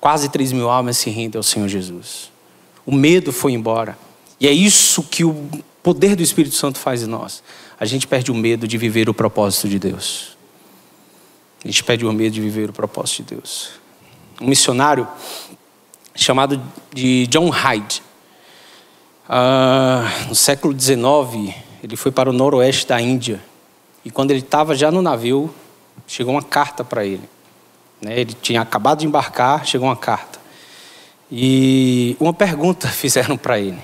Quase 0.01 0.31
3 0.31 0.53
mil 0.53 0.71
almas 0.71 0.97
se 0.97 1.11
rendem 1.11 1.39
ao 1.39 1.43
Senhor 1.43 1.69
Jesus. 1.69 2.33
O 2.87 2.93
medo 2.93 3.35
foi 3.35 3.53
embora. 3.53 3.99
E 4.41 4.49
é 4.49 4.51
isso 4.51 5.03
que 5.03 5.25
o 5.25 5.47
poder 5.83 6.17
do 6.17 6.23
Espírito 6.23 6.55
Santo 6.55 6.79
faz 6.79 7.03
em 7.03 7.07
nós. 7.07 7.43
A 7.79 7.85
gente 7.85 8.07
perde 8.07 8.33
o 8.33 8.35
medo 8.35 8.67
de 8.67 8.79
viver 8.79 9.11
o 9.11 9.15
propósito 9.15 9.69
de 9.69 9.79
Deus. 9.79 10.40
Gente 11.65 11.85
perde 11.85 12.07
o 12.07 12.13
medo 12.13 12.33
de 12.33 12.41
viver 12.41 12.71
o 12.71 12.73
propósito 12.73 13.23
de 13.23 13.35
Deus. 13.35 13.71
Um 14.41 14.47
missionário 14.47 15.07
chamado 16.15 16.61
de 16.93 17.27
John 17.27 17.51
Hyde. 17.51 18.03
Uh, 19.29 20.29
no 20.29 20.35
século 20.35 20.79
XIX, 20.79 21.55
ele 21.83 21.97
foi 21.97 22.11
para 22.11 22.29
o 22.31 22.33
noroeste 22.33 22.87
da 22.87 23.01
Índia. 23.01 23.41
E 24.05 24.11
quando 24.11 24.31
ele 24.31 24.41
estava 24.41 24.75
já 24.75 24.91
no 24.91 25.03
navio, 25.03 25.55
chegou 26.07 26.35
uma 26.35 26.43
carta 26.43 26.83
para 26.83 27.05
ele. 27.05 27.29
Né? 28.01 28.19
Ele 28.19 28.33
tinha 28.33 28.63
acabado 28.63 29.01
de 29.01 29.07
embarcar, 29.07 29.67
chegou 29.67 29.89
uma 29.89 29.97
carta. 29.97 30.41
E 31.31 32.17
uma 32.19 32.33
pergunta 32.33 32.89
fizeram 32.91 33.37
para 33.37 33.59
ele. 33.59 33.79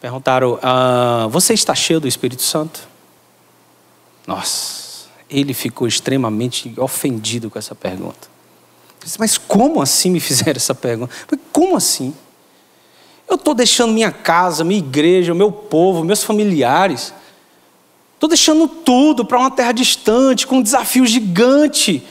Perguntaram: 0.00 0.58
ah, 0.62 1.26
Você 1.30 1.54
está 1.54 1.74
cheio 1.74 1.98
do 1.98 2.06
Espírito 2.06 2.42
Santo? 2.42 2.86
Nossa, 4.26 4.83
ele 5.38 5.52
ficou 5.52 5.86
extremamente 5.86 6.72
ofendido 6.78 7.50
com 7.50 7.58
essa 7.58 7.74
pergunta. 7.74 8.28
Mas 9.18 9.36
como 9.36 9.82
assim 9.82 10.10
me 10.10 10.20
fizeram 10.20 10.56
essa 10.56 10.74
pergunta? 10.74 11.12
Como 11.52 11.76
assim? 11.76 12.14
Eu 13.28 13.36
estou 13.36 13.54
deixando 13.54 13.92
minha 13.92 14.12
casa, 14.12 14.64
minha 14.64 14.78
igreja, 14.78 15.34
meu 15.34 15.50
povo, 15.50 16.04
meus 16.04 16.22
familiares. 16.22 17.12
Estou 18.14 18.28
deixando 18.28 18.68
tudo 18.68 19.24
para 19.24 19.38
uma 19.38 19.50
terra 19.50 19.72
distante, 19.72 20.46
com 20.46 20.56
um 20.56 20.62
desafio 20.62 21.06
gigante. 21.06 22.02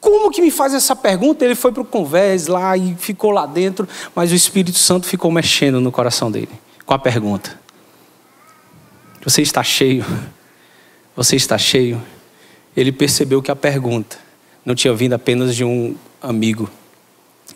Como 0.00 0.30
que 0.30 0.40
me 0.40 0.50
faz 0.50 0.72
essa 0.72 0.96
pergunta? 0.96 1.44
Ele 1.44 1.54
foi 1.54 1.72
para 1.72 1.82
o 1.82 1.84
convés 1.84 2.46
lá 2.46 2.76
e 2.76 2.96
ficou 2.96 3.30
lá 3.30 3.44
dentro, 3.44 3.86
mas 4.14 4.32
o 4.32 4.34
Espírito 4.34 4.78
Santo 4.78 5.06
ficou 5.06 5.30
mexendo 5.30 5.80
no 5.80 5.92
coração 5.92 6.30
dele 6.30 6.50
com 6.86 6.94
a 6.94 6.98
pergunta: 6.98 7.56
Você 9.22 9.42
está 9.42 9.62
cheio? 9.62 10.04
Você 11.14 11.36
está 11.36 11.58
cheio? 11.58 12.00
Ele 12.76 12.92
percebeu 12.92 13.42
que 13.42 13.50
a 13.50 13.56
pergunta 13.56 14.18
não 14.64 14.74
tinha 14.74 14.94
vindo 14.94 15.14
apenas 15.14 15.54
de 15.54 15.64
um 15.64 15.94
amigo, 16.22 16.70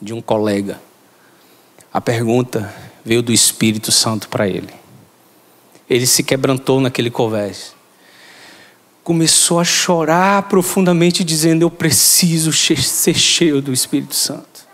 de 0.00 0.12
um 0.12 0.20
colega. 0.20 0.80
A 1.92 2.00
pergunta 2.00 2.74
veio 3.04 3.22
do 3.22 3.32
Espírito 3.32 3.92
Santo 3.92 4.28
para 4.28 4.48
ele. 4.48 4.74
Ele 5.88 6.06
se 6.06 6.22
quebrantou 6.22 6.80
naquele 6.80 7.10
convés 7.10 7.74
começou 9.04 9.60
a 9.60 9.64
chorar 9.64 10.44
profundamente, 10.44 11.22
dizendo: 11.22 11.62
Eu 11.62 11.70
preciso 11.70 12.50
ser 12.52 13.14
cheio 13.14 13.60
do 13.60 13.72
Espírito 13.72 14.16
Santo. 14.16 14.66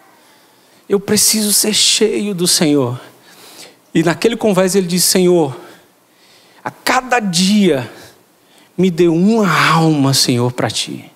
Eu 0.89 1.01
preciso 1.01 1.53
ser 1.53 1.75
cheio 1.75 2.33
do 2.33 2.47
Senhor. 2.47 2.99
E 3.93 4.03
naquele 4.05 4.37
convés 4.37 4.77
ele 4.77 4.87
disse: 4.87 5.09
Senhor, 5.09 5.59
a 6.63 6.71
cada 6.71 7.19
dia 7.19 7.91
me 8.77 8.91
dê 8.91 9.09
uma 9.09 9.49
alma, 9.71 10.15
Senhor, 10.15 10.53
para 10.53 10.71
ti. 10.71 11.11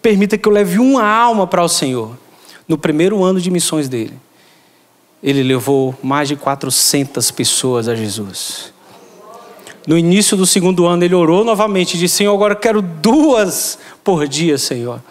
Permita 0.00 0.38
que 0.38 0.48
eu 0.48 0.52
leve 0.52 0.78
uma 0.78 1.04
alma 1.04 1.46
para 1.46 1.62
o 1.62 1.68
Senhor. 1.68 2.16
No 2.66 2.78
primeiro 2.78 3.22
ano 3.22 3.40
de 3.40 3.50
missões 3.50 3.88
dele, 3.88 4.18
ele 5.22 5.42
levou 5.42 5.94
mais 6.02 6.28
de 6.28 6.36
400 6.36 7.30
pessoas 7.30 7.88
a 7.88 7.94
Jesus. 7.94 8.72
No 9.86 9.98
início 9.98 10.36
do 10.36 10.46
segundo 10.46 10.86
ano, 10.86 11.04
ele 11.04 11.14
orou 11.14 11.44
novamente 11.44 11.94
e 11.94 11.98
disse: 11.98 12.16
Senhor, 12.16 12.34
agora 12.34 12.54
quero 12.54 12.80
duas 12.80 13.78
por 14.02 14.26
dia, 14.26 14.56
Senhor. 14.56 15.02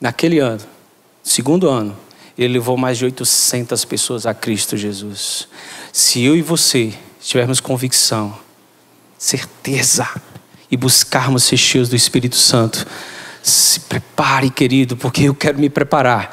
Naquele 0.00 0.38
ano, 0.38 0.62
segundo 1.22 1.68
ano, 1.68 1.96
ele 2.36 2.54
levou 2.54 2.76
mais 2.76 2.98
de 2.98 3.04
800 3.04 3.84
pessoas 3.84 4.26
a 4.26 4.34
Cristo 4.34 4.76
Jesus. 4.76 5.48
Se 5.92 6.22
eu 6.22 6.36
e 6.36 6.42
você 6.42 6.92
tivermos 7.20 7.60
convicção, 7.60 8.36
certeza 9.18 10.08
e 10.70 10.76
buscarmos 10.76 11.44
ser 11.44 11.56
cheios 11.56 11.88
do 11.88 11.96
Espírito 11.96 12.36
Santo, 12.36 12.86
se 13.42 13.80
prepare, 13.80 14.50
querido, 14.50 14.96
porque 14.96 15.24
eu 15.24 15.34
quero 15.34 15.58
me 15.58 15.70
preparar 15.70 16.30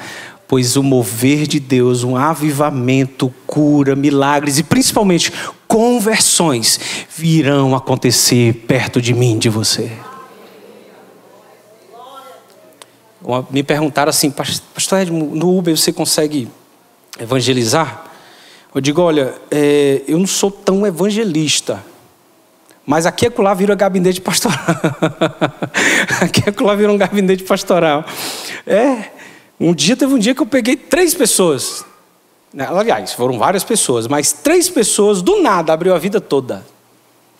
pois 0.53 0.75
o 0.75 0.83
mover 0.83 1.47
de 1.47 1.59
Deus, 1.59 2.03
um 2.03 2.15
avivamento, 2.15 3.33
cura, 3.47 3.95
milagres 3.95 4.59
e 4.59 4.63
principalmente 4.63 5.33
conversões 5.67 6.79
virão 7.17 7.75
acontecer 7.75 8.53
perto 8.67 9.01
de 9.01 9.15
mim, 9.15 9.39
de 9.39 9.49
você. 9.49 9.91
Me 13.49 13.63
perguntaram 13.63 14.11
assim, 14.11 14.29
Pastor 14.29 14.99
Edmo, 14.99 15.33
no 15.33 15.57
Uber 15.57 15.75
você 15.75 15.91
consegue 15.91 16.47
evangelizar? 17.19 18.03
Eu 18.75 18.79
digo, 18.79 19.01
olha, 19.01 19.33
é, 19.49 20.03
eu 20.07 20.19
não 20.19 20.27
sou 20.27 20.51
tão 20.51 20.85
evangelista, 20.85 21.83
mas 22.85 23.05
aqui 23.05 23.27
é 23.27 23.31
lá 23.37 23.53
vira 23.53 23.75
gabinete 23.75 24.21
pastoral. 24.21 24.59
aqui 26.21 26.43
é 26.45 26.63
lá 26.63 26.75
vira 26.75 26.91
um 26.91 26.97
gabinete 26.97 27.43
pastoral. 27.43 28.05
É, 28.67 29.11
um 29.59 29.73
dia 29.73 29.95
teve 29.95 30.13
um 30.13 30.19
dia 30.19 30.35
que 30.35 30.41
eu 30.41 30.45
peguei 30.45 30.75
três 30.75 31.13
pessoas. 31.13 31.85
Aliás, 32.57 33.13
foram 33.13 33.39
várias 33.39 33.63
pessoas, 33.63 34.07
mas 34.07 34.31
três 34.31 34.69
pessoas 34.69 35.21
do 35.21 35.41
nada 35.41 35.73
abriu 35.73 35.95
a 35.95 35.97
vida 35.97 36.21
toda. 36.21 36.63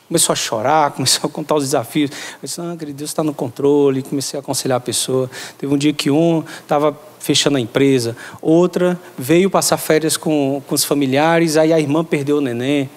Começou 0.08 0.34
a 0.34 0.36
chorar, 0.36 0.91
começou 0.95 1.27
a 1.27 1.32
contar 1.32 1.56
os 1.56 1.63
desafios. 1.63 2.12
Eu 2.12 2.39
disse, 2.43 2.62
ah, 2.62 2.75
Deus 2.75 3.10
está 3.10 3.23
no 3.23 3.34
controle. 3.34 4.01
Comecei 4.01 4.39
a 4.39 4.41
aconselhar 4.41 4.77
a 4.77 4.82
pessoa. 4.82 5.29
Teve 5.58 5.73
um 5.73 5.77
dia 5.77 5.93
que 5.93 6.10
um 6.10 6.43
estava 6.62 6.97
fechando 7.19 7.58
a 7.58 7.60
empresa, 7.60 8.17
outra 8.41 8.99
veio 9.17 9.49
passar 9.49 9.77
férias 9.77 10.17
com, 10.17 10.62
com 10.67 10.75
os 10.75 10.84
familiares, 10.84 11.56
aí 11.56 11.71
a 11.71 11.79
irmã 11.79 12.03
perdeu 12.03 12.39
o 12.39 12.41
neném. 12.41 12.89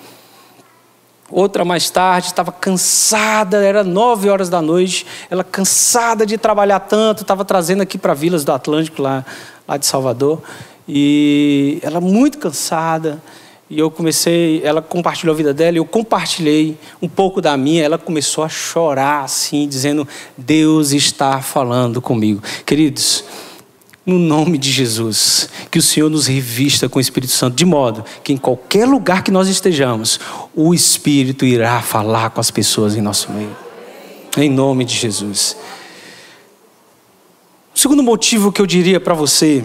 Outra 1.30 1.64
mais 1.64 1.90
tarde 1.90 2.28
estava 2.28 2.52
cansada, 2.52 3.56
era 3.64 3.82
nove 3.82 4.28
horas 4.28 4.48
da 4.48 4.62
noite, 4.62 5.04
ela 5.28 5.42
cansada 5.42 6.24
de 6.24 6.38
trabalhar 6.38 6.78
tanto, 6.80 7.22
estava 7.22 7.44
trazendo 7.44 7.82
aqui 7.82 7.98
para 7.98 8.14
Vilas 8.14 8.44
do 8.44 8.52
Atlântico, 8.52 9.02
lá, 9.02 9.24
lá 9.66 9.76
de 9.76 9.86
Salvador, 9.86 10.40
e 10.88 11.80
ela 11.82 12.00
muito 12.00 12.38
cansada. 12.38 13.20
E 13.68 13.80
eu 13.80 13.90
comecei, 13.90 14.60
ela 14.62 14.80
compartilhou 14.80 15.34
a 15.34 15.36
vida 15.36 15.52
dela, 15.52 15.76
eu 15.76 15.84
compartilhei 15.84 16.78
um 17.02 17.08
pouco 17.08 17.40
da 17.40 17.56
minha, 17.56 17.82
ela 17.82 17.98
começou 17.98 18.44
a 18.44 18.48
chorar 18.48 19.24
assim, 19.24 19.66
dizendo: 19.66 20.06
Deus 20.38 20.92
está 20.92 21.42
falando 21.42 22.00
comigo. 22.00 22.40
Queridos, 22.64 23.24
no 24.06 24.20
nome 24.20 24.56
de 24.56 24.70
Jesus, 24.70 25.48
que 25.68 25.80
o 25.80 25.82
Senhor 25.82 26.08
nos 26.08 26.28
revista 26.28 26.88
com 26.88 26.98
o 26.98 27.00
Espírito 27.00 27.32
Santo, 27.32 27.56
de 27.56 27.64
modo 27.64 28.04
que 28.22 28.32
em 28.32 28.36
qualquer 28.36 28.86
lugar 28.86 29.24
que 29.24 29.32
nós 29.32 29.48
estejamos, 29.48 30.20
o 30.54 30.72
Espírito 30.72 31.44
irá 31.44 31.82
falar 31.82 32.30
com 32.30 32.40
as 32.40 32.50
pessoas 32.50 32.94
em 32.94 33.00
nosso 33.00 33.32
meio. 33.32 33.56
Em 34.36 34.48
nome 34.48 34.84
de 34.84 34.94
Jesus. 34.94 35.56
O 37.74 37.78
segundo 37.78 38.02
motivo 38.02 38.52
que 38.52 38.62
eu 38.62 38.66
diria 38.66 39.00
para 39.00 39.12
você 39.12 39.64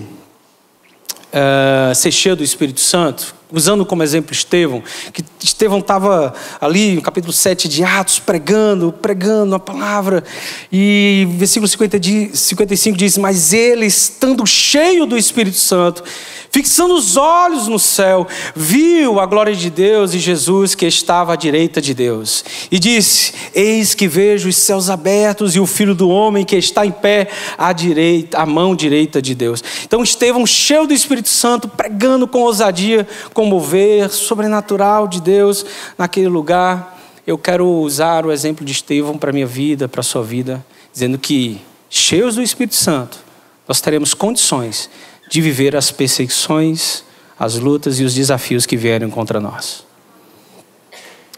uh, 1.32 1.94
ser 1.94 2.12
cheio 2.12 2.36
do 2.36 2.44
Espírito 2.44 2.80
Santo, 2.80 3.36
usando 3.52 3.86
como 3.86 4.04
exemplo 4.04 4.32
Estevão, 4.32 4.84
que 5.14 5.24
Estevão 5.44 5.80
estava 5.80 6.34
ali 6.60 6.96
no 6.96 7.02
capítulo 7.02 7.34
7 7.34 7.68
de 7.68 7.84
Atos, 7.84 8.20
pregando, 8.20 8.92
pregando 8.92 9.56
a 9.56 9.60
palavra, 9.60 10.24
e 10.72 11.28
versículo 11.32 11.68
50 11.68 12.00
55 12.34 12.98
diz: 12.98 13.18
Mas 13.18 13.54
ele, 13.54 13.86
estando 13.86 14.46
cheio 14.46 15.06
do 15.06 15.18
Espírito 15.18 15.58
Santo, 15.58 16.04
fixando 16.52 16.94
os 16.94 17.16
olhos 17.16 17.68
no 17.68 17.80
céu, 17.80 18.28
viu 18.56 19.20
a 19.20 19.26
glória 19.26 19.56
de 19.56 19.70
Deus 19.70 20.14
e 20.14 20.20
Jesus 20.20 20.76
que 20.76 20.86
estava 20.86 21.34
à 21.34 21.36
direita 21.36 21.82
de 21.82 21.94
Deus, 21.94 22.44
e 22.70 22.78
disse: 22.78 23.34
Eis 23.56 23.96
que 23.96 24.08
vejo 24.08 24.50
os 24.50 24.58
céus 24.58 24.90
abertos 24.90 25.56
e 25.56 25.60
o 25.60 25.66
filho 25.66 25.96
do 25.96 26.10
homem 26.10 26.46
que 26.46 26.56
está 26.56 26.86
em 26.86 26.92
pé 26.92 27.30
à 27.58 27.72
direita, 27.74 28.38
à 28.38 28.46
mão 28.46 28.76
direita 28.76 29.22
de 29.22 29.34
Deus. 29.34 29.64
Então 29.86 30.04
Estevão, 30.04 30.46
cheio 30.46 30.86
do 30.86 30.94
Espírito 30.94 31.30
Santo, 31.30 31.68
pregando 31.68 32.28
com 32.28 32.40
ousadia, 32.40 33.08
com 33.34 33.41
mover 33.46 34.10
sobrenatural 34.10 35.08
de 35.08 35.22
Deus 35.22 35.66
naquele 35.98 36.28
lugar. 36.28 37.00
Eu 37.26 37.38
quero 37.38 37.68
usar 37.68 38.26
o 38.26 38.32
exemplo 38.32 38.66
de 38.66 38.72
Estevão 38.72 39.18
para 39.18 39.30
a 39.30 39.34
minha 39.34 39.46
vida, 39.46 39.88
para 39.88 40.02
a 40.02 40.04
sua 40.04 40.24
vida, 40.24 40.66
dizendo 40.92 41.18
que, 41.18 41.62
cheios 41.90 42.36
do 42.36 42.42
Espírito 42.42 42.76
Santo, 42.76 43.20
nós 43.68 43.80
teremos 43.80 44.14
condições 44.14 44.90
de 45.30 45.40
viver 45.40 45.76
as 45.76 45.92
perseguições, 45.92 47.04
as 47.40 47.56
lutas 47.56 48.00
e 48.00 48.04
os 48.04 48.14
desafios 48.14 48.66
que 48.66 48.76
vierem 48.76 49.10
contra 49.10 49.40
nós. 49.40 49.86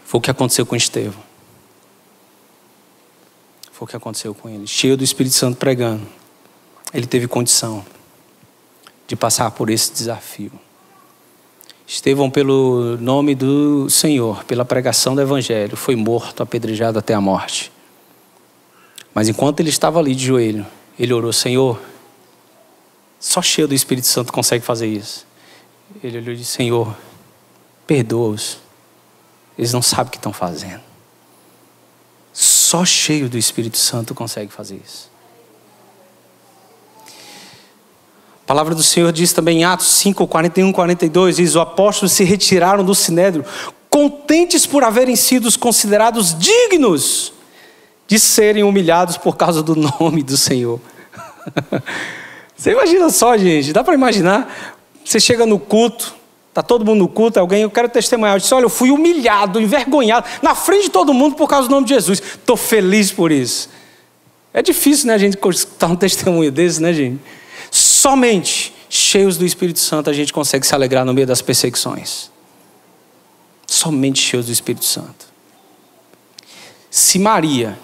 Foi 0.04 0.18
o 0.18 0.20
que 0.20 0.30
aconteceu 0.30 0.66
com 0.66 0.74
Estevão. 0.74 1.22
Foi 3.72 3.84
o 3.84 3.88
que 3.88 3.96
aconteceu 3.96 4.34
com 4.34 4.48
ele. 4.48 4.66
Cheio 4.66 4.96
do 4.96 5.04
Espírito 5.04 5.34
Santo 5.34 5.56
pregando. 5.56 6.06
Ele 6.92 7.06
teve 7.06 7.26
condição 7.26 7.84
de 9.06 9.16
passar 9.16 9.50
por 9.50 9.68
esse 9.70 9.92
desafio. 9.92 10.52
Estevão, 11.86 12.30
pelo 12.30 12.96
nome 12.96 13.34
do 13.34 13.88
Senhor, 13.90 14.42
pela 14.44 14.64
pregação 14.64 15.14
do 15.14 15.20
Evangelho, 15.20 15.76
foi 15.76 15.94
morto, 15.94 16.42
apedrejado 16.42 16.98
até 16.98 17.12
a 17.12 17.20
morte. 17.20 17.70
Mas 19.14 19.28
enquanto 19.28 19.60
ele 19.60 19.68
estava 19.68 19.98
ali 19.98 20.14
de 20.14 20.24
joelho, 20.24 20.66
ele 20.98 21.12
orou: 21.12 21.32
Senhor, 21.32 21.80
só 23.20 23.40
cheio 23.42 23.68
do 23.68 23.74
Espírito 23.74 24.06
Santo 24.06 24.32
consegue 24.32 24.64
fazer 24.64 24.86
isso. 24.86 25.26
Ele 26.02 26.18
olhou 26.18 26.34
e 26.34 26.36
disse: 26.38 26.52
Senhor, 26.52 26.96
perdoa-os. 27.86 28.58
Eles 29.56 29.72
não 29.72 29.82
sabem 29.82 30.08
o 30.08 30.10
que 30.10 30.16
estão 30.16 30.32
fazendo. 30.32 30.82
Só 32.32 32.84
cheio 32.84 33.28
do 33.28 33.38
Espírito 33.38 33.78
Santo 33.78 34.14
consegue 34.14 34.52
fazer 34.52 34.80
isso. 34.84 35.13
A 38.44 38.46
palavra 38.46 38.74
do 38.74 38.82
Senhor 38.82 39.10
diz 39.10 39.32
também 39.32 39.60
em 39.60 39.64
Atos 39.64 39.86
5, 39.86 40.26
41, 40.26 40.70
42: 40.70 41.36
diz: 41.36 41.50
Os 41.50 41.56
apóstolos 41.56 42.12
se 42.12 42.24
retiraram 42.24 42.84
do 42.84 42.94
sinédrio, 42.94 43.42
contentes 43.88 44.66
por 44.66 44.84
haverem 44.84 45.16
sido 45.16 45.48
considerados 45.58 46.38
dignos 46.38 47.32
de 48.06 48.18
serem 48.18 48.62
humilhados 48.62 49.16
por 49.16 49.34
causa 49.34 49.62
do 49.62 49.74
nome 49.74 50.22
do 50.22 50.36
Senhor. 50.36 50.78
Você 52.54 52.72
imagina 52.72 53.08
só, 53.08 53.36
gente, 53.38 53.72
dá 53.72 53.82
para 53.82 53.94
imaginar? 53.94 54.76
Você 55.02 55.18
chega 55.18 55.46
no 55.46 55.58
culto, 55.58 56.14
tá 56.52 56.62
todo 56.62 56.84
mundo 56.84 56.98
no 56.98 57.08
culto, 57.08 57.40
alguém, 57.40 57.62
eu 57.62 57.70
quero 57.70 57.88
testemunhar. 57.88 58.36
Eu 58.36 58.40
disse: 58.40 58.52
Olha, 58.52 58.66
eu 58.66 58.70
fui 58.70 58.90
humilhado, 58.90 59.58
envergonhado, 59.58 60.26
na 60.42 60.54
frente 60.54 60.84
de 60.84 60.90
todo 60.90 61.14
mundo 61.14 61.34
por 61.34 61.48
causa 61.48 61.66
do 61.66 61.74
nome 61.74 61.86
de 61.86 61.94
Jesus. 61.94 62.20
Estou 62.20 62.58
feliz 62.58 63.10
por 63.10 63.32
isso. 63.32 63.70
É 64.52 64.60
difícil, 64.60 65.06
né, 65.06 65.14
a 65.14 65.18
gente 65.18 65.38
escutar 65.50 65.88
um 65.88 65.96
testemunho 65.96 66.52
desse, 66.52 66.82
né, 66.82 66.92
gente? 66.92 67.20
Somente 67.74 68.72
cheios 68.88 69.36
do 69.36 69.44
Espírito 69.44 69.80
Santo 69.80 70.08
a 70.08 70.12
gente 70.12 70.32
consegue 70.32 70.64
se 70.64 70.72
alegrar 70.76 71.04
no 71.04 71.12
meio 71.12 71.26
das 71.26 71.42
perseguições. 71.42 72.30
Somente 73.66 74.22
cheios 74.22 74.46
do 74.46 74.52
Espírito 74.52 74.84
Santo. 74.84 75.26
Se 76.88 77.18
Maria 77.18 77.76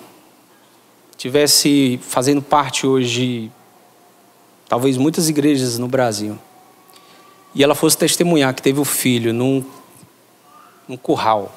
tivesse 1.16 1.98
fazendo 2.04 2.40
parte 2.40 2.86
hoje 2.86 3.50
talvez 4.68 4.96
muitas 4.96 5.28
igrejas 5.28 5.76
no 5.76 5.88
Brasil, 5.88 6.38
e 7.52 7.64
ela 7.64 7.74
fosse 7.74 7.98
testemunhar 7.98 8.54
que 8.54 8.62
teve 8.62 8.78
o 8.78 8.82
um 8.82 8.84
filho 8.84 9.34
num, 9.34 9.64
num 10.86 10.96
curral. 10.96 11.52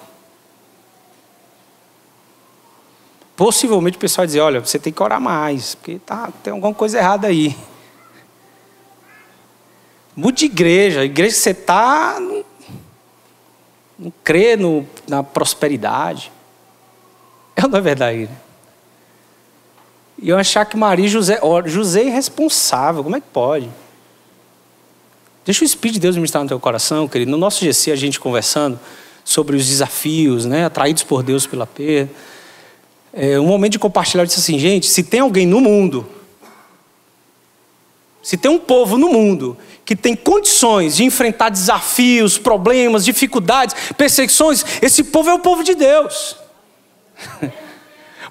Possivelmente 3.35 3.97
o 3.97 3.99
pessoal 3.99 4.23
vai 4.23 4.25
dizer: 4.27 4.39
olha, 4.39 4.59
você 4.59 4.79
tem 4.79 4.91
que 4.91 5.03
orar 5.03 5.21
mais, 5.21 5.75
porque 5.75 5.99
tá, 5.99 6.33
tem 6.41 6.51
alguma 6.51 6.73
coisa 6.73 6.97
errada 6.97 7.27
aí. 7.27 7.55
Mude 10.15 10.39
de 10.39 10.45
igreja, 10.45 11.01
a 11.01 11.05
igreja 11.05 11.35
que 11.35 11.41
você 11.41 11.49
está 11.51 12.19
não, 12.19 12.45
não 13.97 14.13
crê 14.23 14.55
no, 14.55 14.85
na 15.07 15.23
prosperidade. 15.23 16.31
É 17.55 17.63
ou 17.63 17.69
não 17.69 17.79
é 17.79 17.81
verdade? 17.81 18.29
E 20.21 20.29
eu 20.29 20.37
achar 20.37 20.65
que 20.65 20.77
Maria 20.77 21.05
e 21.05 21.09
José, 21.09 21.39
José 21.65 22.01
é 22.01 22.05
irresponsável, 22.07 23.03
como 23.03 23.15
é 23.15 23.21
que 23.21 23.27
pode? 23.31 23.69
Deixa 25.45 25.63
o 25.63 25.65
Espírito 25.65 25.95
de 25.95 25.99
Deus 25.99 26.15
ministrar 26.15 26.43
no 26.43 26.47
teu 26.47 26.59
coração, 26.59 27.07
querido. 27.07 27.29
No 27.29 27.37
nosso 27.37 27.63
GC, 27.65 27.91
a 27.91 27.95
gente 27.95 28.19
conversando 28.19 28.79
sobre 29.25 29.55
os 29.55 29.67
desafios, 29.67 30.45
né, 30.45 30.65
atraídos 30.65 31.03
por 31.03 31.23
Deus 31.23 31.45
pela 31.45 31.67
perda. 31.67 32.09
É, 33.11 33.39
um 33.39 33.45
momento 33.45 33.73
de 33.73 33.79
compartilhar, 33.79 34.23
eu 34.23 34.27
disse 34.27 34.39
assim, 34.39 34.57
gente, 34.57 34.87
se 34.87 35.03
tem 35.03 35.19
alguém 35.19 35.45
no 35.45 35.59
mundo, 35.59 36.07
se 38.23 38.37
tem 38.37 38.49
um 38.49 38.57
povo 38.57 38.97
no 38.97 39.09
mundo 39.09 39.57
que 39.85 39.97
tem 39.97 40.15
condições 40.15 40.95
de 40.95 41.03
enfrentar 41.03 41.49
desafios, 41.49 42.37
problemas, 42.37 43.03
dificuldades, 43.03 43.75
perseguições, 43.97 44.65
esse 44.81 45.03
povo 45.03 45.29
é 45.29 45.33
o 45.33 45.39
povo 45.39 45.61
de 45.61 45.75
Deus. 45.75 46.37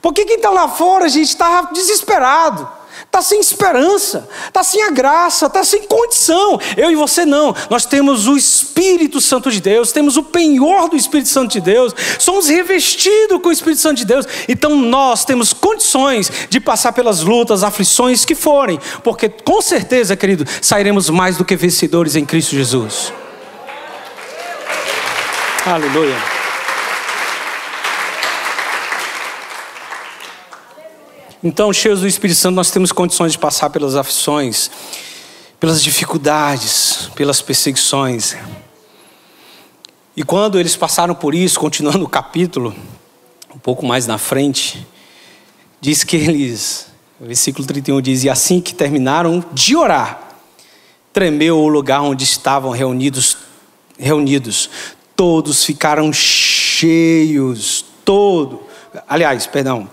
Porque 0.00 0.24
quem 0.24 0.36
está 0.36 0.48
lá 0.48 0.66
fora, 0.66 1.04
a 1.04 1.08
gente 1.08 1.28
está 1.28 1.70
desesperado, 1.72 2.68
está 3.12 3.20
sem 3.20 3.40
esperança, 3.40 4.26
está 4.46 4.64
sem 4.64 4.82
a 4.82 4.90
graça, 4.90 5.44
está 5.44 5.62
sem 5.62 5.82
condição. 5.82 6.58
Eu 6.78 6.90
e 6.90 6.96
você 6.96 7.26
não. 7.26 7.54
Nós 7.68 7.84
temos 7.84 8.26
o 8.26 8.38
Espírito 8.38 9.20
Santo 9.20 9.50
de 9.50 9.60
Deus, 9.60 9.92
temos 9.92 10.16
o 10.16 10.22
penhor 10.22 10.88
do 10.88 10.96
Espírito 10.96 11.28
Santo 11.28 11.52
de 11.52 11.60
Deus, 11.60 11.94
somos 12.18 12.48
revestidos 12.48 13.38
com 13.42 13.50
o 13.50 13.52
Espírito 13.52 13.82
Santo 13.82 13.98
de 13.98 14.06
Deus. 14.06 14.26
Então 14.48 14.74
nós 14.74 15.26
temos 15.26 15.52
condições 15.52 16.32
de 16.48 16.58
passar 16.58 16.94
pelas 16.94 17.20
lutas, 17.20 17.62
aflições 17.62 18.24
que 18.24 18.34
forem, 18.34 18.80
porque 19.04 19.28
com 19.28 19.60
certeza, 19.60 20.16
querido, 20.16 20.46
sairemos 20.62 21.10
mais 21.10 21.36
do 21.36 21.44
que 21.44 21.54
vencedores 21.54 22.16
em 22.16 22.24
Cristo 22.24 22.56
Jesus. 22.56 23.12
Aleluia. 25.66 26.31
Então, 31.44 31.72
cheios 31.72 32.00
do 32.00 32.06
Espírito 32.06 32.38
Santo, 32.38 32.54
nós 32.54 32.70
temos 32.70 32.92
condições 32.92 33.32
de 33.32 33.38
passar 33.38 33.68
pelas 33.68 33.96
aflições, 33.96 34.70
pelas 35.58 35.82
dificuldades, 35.82 37.10
pelas 37.16 37.42
perseguições. 37.42 38.36
E 40.16 40.22
quando 40.22 40.56
eles 40.56 40.76
passaram 40.76 41.16
por 41.16 41.34
isso, 41.34 41.58
continuando 41.58 42.04
o 42.04 42.08
capítulo, 42.08 42.72
um 43.52 43.58
pouco 43.58 43.84
mais 43.84 44.06
na 44.06 44.18
frente, 44.18 44.86
diz 45.80 46.04
que 46.04 46.16
eles, 46.16 46.86
o 47.20 47.26
versículo 47.26 47.66
31 47.66 48.00
diz: 48.00 48.22
E 48.22 48.30
assim 48.30 48.60
que 48.60 48.72
terminaram 48.72 49.44
de 49.52 49.74
orar, 49.74 50.38
tremeu 51.12 51.58
o 51.58 51.66
lugar 51.66 52.02
onde 52.02 52.22
estavam 52.22 52.70
reunidos, 52.70 53.36
reunidos. 53.98 54.70
Todos 55.16 55.64
ficaram 55.64 56.12
cheios, 56.12 57.84
todo. 58.04 58.62
Aliás, 59.08 59.44
perdão, 59.48 59.88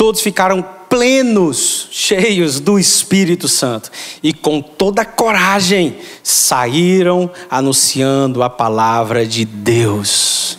Todos 0.00 0.22
ficaram 0.22 0.64
plenos, 0.88 1.86
cheios 1.90 2.58
do 2.58 2.78
Espírito 2.78 3.46
Santo 3.46 3.90
e 4.22 4.32
com 4.32 4.62
toda 4.62 5.04
coragem 5.04 5.98
saíram 6.22 7.30
anunciando 7.50 8.42
a 8.42 8.48
palavra 8.48 9.26
de 9.26 9.44
Deus. 9.44 10.56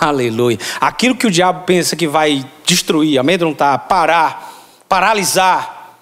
Aleluia. 0.00 0.58
Aquilo 0.80 1.14
que 1.14 1.28
o 1.28 1.30
diabo 1.30 1.62
pensa 1.66 1.94
que 1.94 2.08
vai 2.08 2.44
destruir, 2.66 3.16
amedrontar, 3.16 3.86
parar, 3.86 4.52
paralisar, 4.88 5.94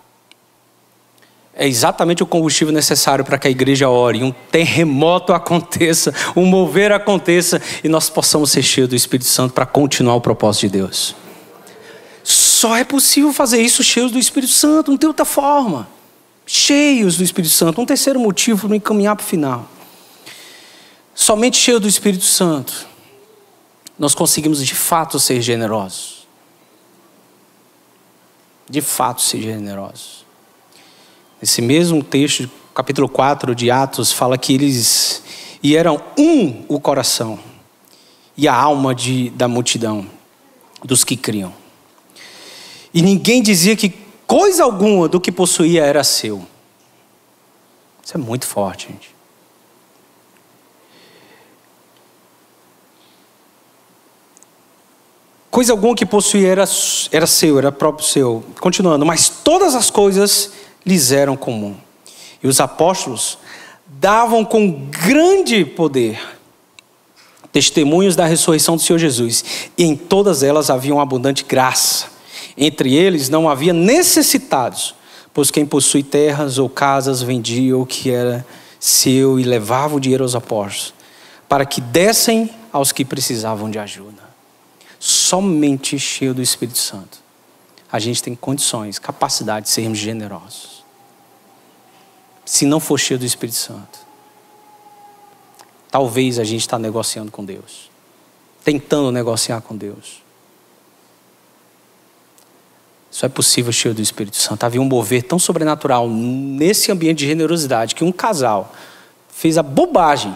é 1.54 1.68
exatamente 1.68 2.22
o 2.22 2.26
combustível 2.26 2.72
necessário 2.72 3.22
para 3.22 3.36
que 3.36 3.48
a 3.48 3.50
igreja 3.50 3.90
ore, 3.90 4.24
um 4.24 4.32
terremoto 4.50 5.34
aconteça, 5.34 6.14
um 6.34 6.46
mover 6.46 6.90
aconteça 6.90 7.60
e 7.84 7.88
nós 7.90 8.08
possamos 8.08 8.50
ser 8.50 8.62
cheios 8.62 8.88
do 8.88 8.96
Espírito 8.96 9.28
Santo 9.28 9.52
para 9.52 9.66
continuar 9.66 10.14
o 10.14 10.22
propósito 10.22 10.62
de 10.62 10.78
Deus. 10.78 11.27
Só 12.58 12.76
é 12.76 12.82
possível 12.82 13.32
fazer 13.32 13.62
isso 13.62 13.84
cheios 13.84 14.10
do 14.10 14.18
Espírito 14.18 14.52
Santo, 14.52 14.90
não 14.90 14.98
tem 14.98 15.06
outra 15.06 15.24
forma. 15.24 15.88
Cheios 16.44 17.16
do 17.16 17.22
Espírito 17.22 17.54
Santo. 17.54 17.80
Um 17.80 17.86
terceiro 17.86 18.18
motivo 18.18 18.62
para 18.62 18.70
me 18.70 18.78
encaminhar 18.78 19.14
para 19.14 19.22
o 19.22 19.26
final. 19.26 19.68
Somente 21.14 21.56
cheio 21.56 21.78
do 21.78 21.86
Espírito 21.86 22.24
Santo, 22.24 22.84
nós 23.96 24.12
conseguimos 24.12 24.66
de 24.66 24.74
fato 24.74 25.20
ser 25.20 25.40
generosos. 25.40 26.26
De 28.68 28.80
fato 28.80 29.22
ser 29.22 29.40
generosos. 29.40 30.26
Esse 31.40 31.62
mesmo 31.62 32.02
texto, 32.02 32.50
capítulo 32.74 33.08
4 33.08 33.54
de 33.54 33.70
Atos, 33.70 34.10
fala 34.10 34.36
que 34.36 34.52
eles 34.52 35.22
e 35.62 35.76
eram 35.76 36.02
um 36.18 36.64
o 36.66 36.80
coração 36.80 37.38
e 38.36 38.48
a 38.48 38.54
alma 38.54 38.96
de, 38.96 39.30
da 39.30 39.46
multidão 39.46 40.04
dos 40.82 41.04
que 41.04 41.16
criam. 41.16 41.67
E 42.92 43.02
ninguém 43.02 43.42
dizia 43.42 43.76
que 43.76 43.94
coisa 44.26 44.64
alguma 44.64 45.08
do 45.08 45.20
que 45.20 45.30
possuía 45.30 45.84
era 45.84 46.02
seu. 46.02 46.46
Isso 48.04 48.16
é 48.16 48.18
muito 48.18 48.46
forte, 48.46 48.88
gente. 48.88 49.14
Coisa 55.50 55.72
alguma 55.72 55.94
que 55.94 56.06
possuía 56.06 56.48
era, 56.48 56.64
era 57.10 57.26
seu, 57.26 57.58
era 57.58 57.72
próprio 57.72 58.06
seu. 58.06 58.44
Continuando, 58.60 59.04
mas 59.04 59.28
todas 59.28 59.74
as 59.74 59.90
coisas 59.90 60.52
lhes 60.86 61.10
eram 61.10 61.36
comum. 61.36 61.76
E 62.42 62.46
os 62.46 62.60
apóstolos 62.60 63.38
davam 63.86 64.44
com 64.44 64.88
grande 64.88 65.64
poder 65.64 66.38
testemunhos 67.50 68.14
da 68.14 68.26
ressurreição 68.26 68.76
do 68.76 68.82
Senhor 68.82 68.98
Jesus, 68.98 69.44
e 69.76 69.84
em 69.84 69.96
todas 69.96 70.42
elas 70.42 70.70
havia 70.70 70.94
uma 70.94 71.02
abundante 71.02 71.44
graça. 71.44 72.17
Entre 72.60 72.92
eles 72.92 73.28
não 73.28 73.48
havia 73.48 73.72
necessitados, 73.72 74.92
pois 75.32 75.48
quem 75.48 75.64
possui 75.64 76.02
terras 76.02 76.58
ou 76.58 76.68
casas 76.68 77.22
vendia 77.22 77.78
o 77.78 77.86
que 77.86 78.10
era 78.10 78.44
seu 78.80 79.38
e 79.38 79.44
levava 79.44 79.94
o 79.94 80.00
dinheiro 80.00 80.24
aos 80.24 80.34
apóstolos, 80.34 80.92
para 81.48 81.64
que 81.64 81.80
dessem 81.80 82.50
aos 82.72 82.90
que 82.90 83.04
precisavam 83.04 83.70
de 83.70 83.78
ajuda. 83.78 84.28
Somente 84.98 85.96
cheio 86.00 86.34
do 86.34 86.42
Espírito 86.42 86.78
Santo, 86.78 87.18
a 87.90 88.00
gente 88.00 88.20
tem 88.20 88.34
condições, 88.34 88.98
capacidade 88.98 89.66
de 89.66 89.72
sermos 89.72 89.98
generosos. 89.98 90.84
Se 92.44 92.66
não 92.66 92.80
for 92.80 92.98
cheio 92.98 93.20
do 93.20 93.24
Espírito 93.24 93.56
Santo, 93.56 94.00
talvez 95.88 96.40
a 96.40 96.44
gente 96.44 96.62
está 96.62 96.76
negociando 96.76 97.30
com 97.30 97.44
Deus, 97.44 97.88
tentando 98.64 99.12
negociar 99.12 99.60
com 99.60 99.76
Deus. 99.76 100.26
Só 103.18 103.26
é 103.26 103.28
possível 103.28 103.72
cheio 103.72 103.92
do 103.92 104.00
Espírito 104.00 104.36
Santo. 104.36 104.62
Havia 104.62 104.80
um 104.80 104.84
mover 104.84 105.24
tão 105.24 105.40
sobrenatural 105.40 106.08
nesse 106.08 106.92
ambiente 106.92 107.18
de 107.18 107.26
generosidade 107.26 107.96
que 107.96 108.04
um 108.04 108.12
casal 108.12 108.72
fez 109.28 109.58
a 109.58 109.62
bobagem 109.64 110.32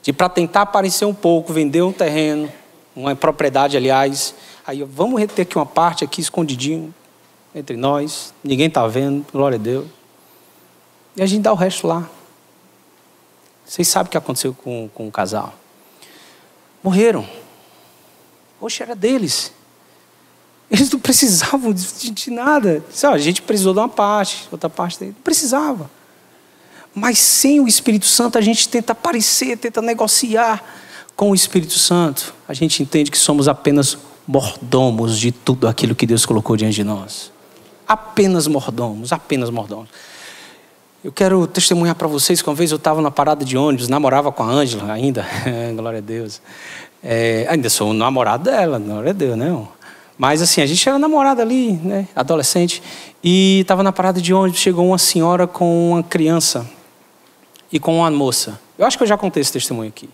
de 0.00 0.10
para 0.10 0.30
tentar 0.30 0.62
aparecer 0.62 1.04
um 1.04 1.12
pouco, 1.12 1.52
vender 1.52 1.82
um 1.82 1.92
terreno, 1.92 2.50
uma 2.96 3.14
propriedade, 3.14 3.76
aliás. 3.76 4.34
Aí 4.66 4.82
vamos 4.84 5.20
reter 5.20 5.42
aqui 5.42 5.58
uma 5.58 5.66
parte 5.66 6.02
aqui 6.02 6.22
escondidinho 6.22 6.94
entre 7.54 7.76
nós, 7.76 8.32
ninguém 8.42 8.68
está 8.68 8.86
vendo, 8.86 9.26
glória 9.30 9.56
a 9.56 9.60
Deus. 9.60 9.86
E 11.14 11.22
a 11.22 11.26
gente 11.26 11.42
dá 11.42 11.52
o 11.52 11.56
resto 11.56 11.86
lá. 11.86 12.08
Vocês 13.66 13.86
sabem 13.86 14.08
o 14.08 14.10
que 14.10 14.16
aconteceu 14.16 14.54
com, 14.54 14.88
com 14.94 15.06
o 15.06 15.12
casal? 15.12 15.52
Morreram. 16.82 17.28
Poxa, 18.58 18.82
era 18.82 18.96
deles. 18.96 19.52
Eles 20.70 20.90
não 20.90 20.98
precisavam 20.98 21.72
de, 21.72 22.10
de 22.10 22.30
nada. 22.30 22.82
a 23.02 23.18
gente 23.18 23.42
precisou 23.42 23.72
de 23.72 23.80
uma 23.80 23.88
parte, 23.88 24.48
outra 24.50 24.70
parte 24.70 24.98
dele. 24.98 25.12
Não 25.16 25.22
precisava. 25.22 25.90
Mas 26.94 27.18
sem 27.18 27.60
o 27.60 27.66
Espírito 27.66 28.06
Santo, 28.06 28.38
a 28.38 28.40
gente 28.40 28.68
tenta 28.68 28.92
aparecer, 28.92 29.56
tenta 29.58 29.82
negociar 29.82 30.62
com 31.16 31.30
o 31.30 31.34
Espírito 31.34 31.74
Santo. 31.74 32.34
A 32.46 32.54
gente 32.54 32.82
entende 32.82 33.10
que 33.10 33.18
somos 33.18 33.48
apenas 33.48 33.98
mordomos 34.26 35.18
de 35.18 35.32
tudo 35.32 35.68
aquilo 35.68 35.94
que 35.94 36.06
Deus 36.06 36.24
colocou 36.24 36.56
diante 36.56 36.76
de 36.76 36.84
nós. 36.84 37.32
Apenas 37.86 38.46
mordomos, 38.46 39.12
apenas 39.12 39.50
mordomos. 39.50 39.88
Eu 41.02 41.12
quero 41.12 41.46
testemunhar 41.46 41.94
para 41.94 42.08
vocês 42.08 42.40
que 42.40 42.48
uma 42.48 42.54
vez 42.54 42.70
eu 42.70 42.76
estava 42.76 43.02
na 43.02 43.10
parada 43.10 43.44
de 43.44 43.58
ônibus, 43.58 43.88
namorava 43.88 44.32
com 44.32 44.42
a 44.42 44.46
Ângela 44.46 44.90
ainda, 44.90 45.26
glória 45.76 45.98
a 45.98 46.02
Deus. 46.02 46.40
É, 47.02 47.46
ainda 47.50 47.68
sou 47.68 47.90
o 47.90 47.92
namorado 47.92 48.44
dela, 48.44 48.78
glória 48.78 49.10
a 49.10 49.12
Deus, 49.12 49.36
né? 49.36 49.66
Mas 50.16 50.40
assim, 50.40 50.60
a 50.60 50.66
gente 50.66 50.88
era 50.88 50.98
namorada 50.98 51.42
ali, 51.42 51.72
né? 51.72 52.08
Adolescente. 52.14 52.82
E 53.22 53.60
estava 53.60 53.82
na 53.82 53.92
parada 53.92 54.20
de 54.20 54.32
ônibus, 54.32 54.60
chegou 54.60 54.86
uma 54.86 54.98
senhora 54.98 55.46
com 55.46 55.90
uma 55.90 56.02
criança 56.02 56.68
e 57.72 57.78
com 57.78 57.98
uma 57.98 58.10
moça. 58.10 58.60
Eu 58.78 58.86
acho 58.86 58.96
que 58.96 59.02
eu 59.02 59.08
já 59.08 59.16
contei 59.16 59.40
esse 59.40 59.52
testemunho 59.52 59.88
aqui. 59.88 60.08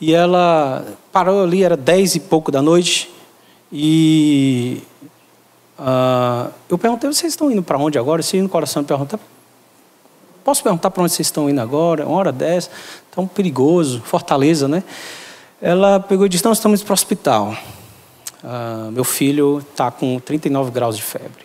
E 0.00 0.14
ela 0.14 0.86
parou 1.12 1.42
ali, 1.42 1.62
era 1.62 1.76
dez 1.76 2.14
e 2.14 2.20
pouco 2.20 2.50
da 2.50 2.62
noite. 2.62 3.10
E 3.70 4.82
uh, 5.78 6.50
eu 6.68 6.78
perguntei, 6.78 7.12
vocês 7.12 7.32
estão 7.32 7.50
indo 7.50 7.62
para 7.62 7.78
onde 7.78 7.98
agora? 7.98 8.22
Se 8.22 8.40
no 8.40 8.48
coração 8.48 8.82
pergunta, 8.82 9.20
Posso 10.44 10.62
perguntar 10.62 10.90
para 10.90 11.02
onde 11.02 11.12
vocês 11.12 11.28
estão 11.28 11.50
indo 11.50 11.60
agora? 11.60 12.06
Uma 12.06 12.16
hora 12.16 12.32
dessa, 12.32 12.70
tão 13.10 13.26
perigoso, 13.26 14.00
Fortaleza, 14.00 14.66
né? 14.66 14.82
Ela 15.60 16.00
pegou 16.00 16.26
e 16.26 16.28
disse: 16.28 16.44
Não, 16.44 16.52
estamos 16.52 16.82
para 16.82 16.92
o 16.92 16.94
hospital. 16.94 17.54
Ah, 18.42 18.88
meu 18.92 19.04
filho 19.04 19.58
está 19.58 19.90
com 19.90 20.18
39 20.18 20.70
graus 20.70 20.96
de 20.96 21.02
febre. 21.02 21.44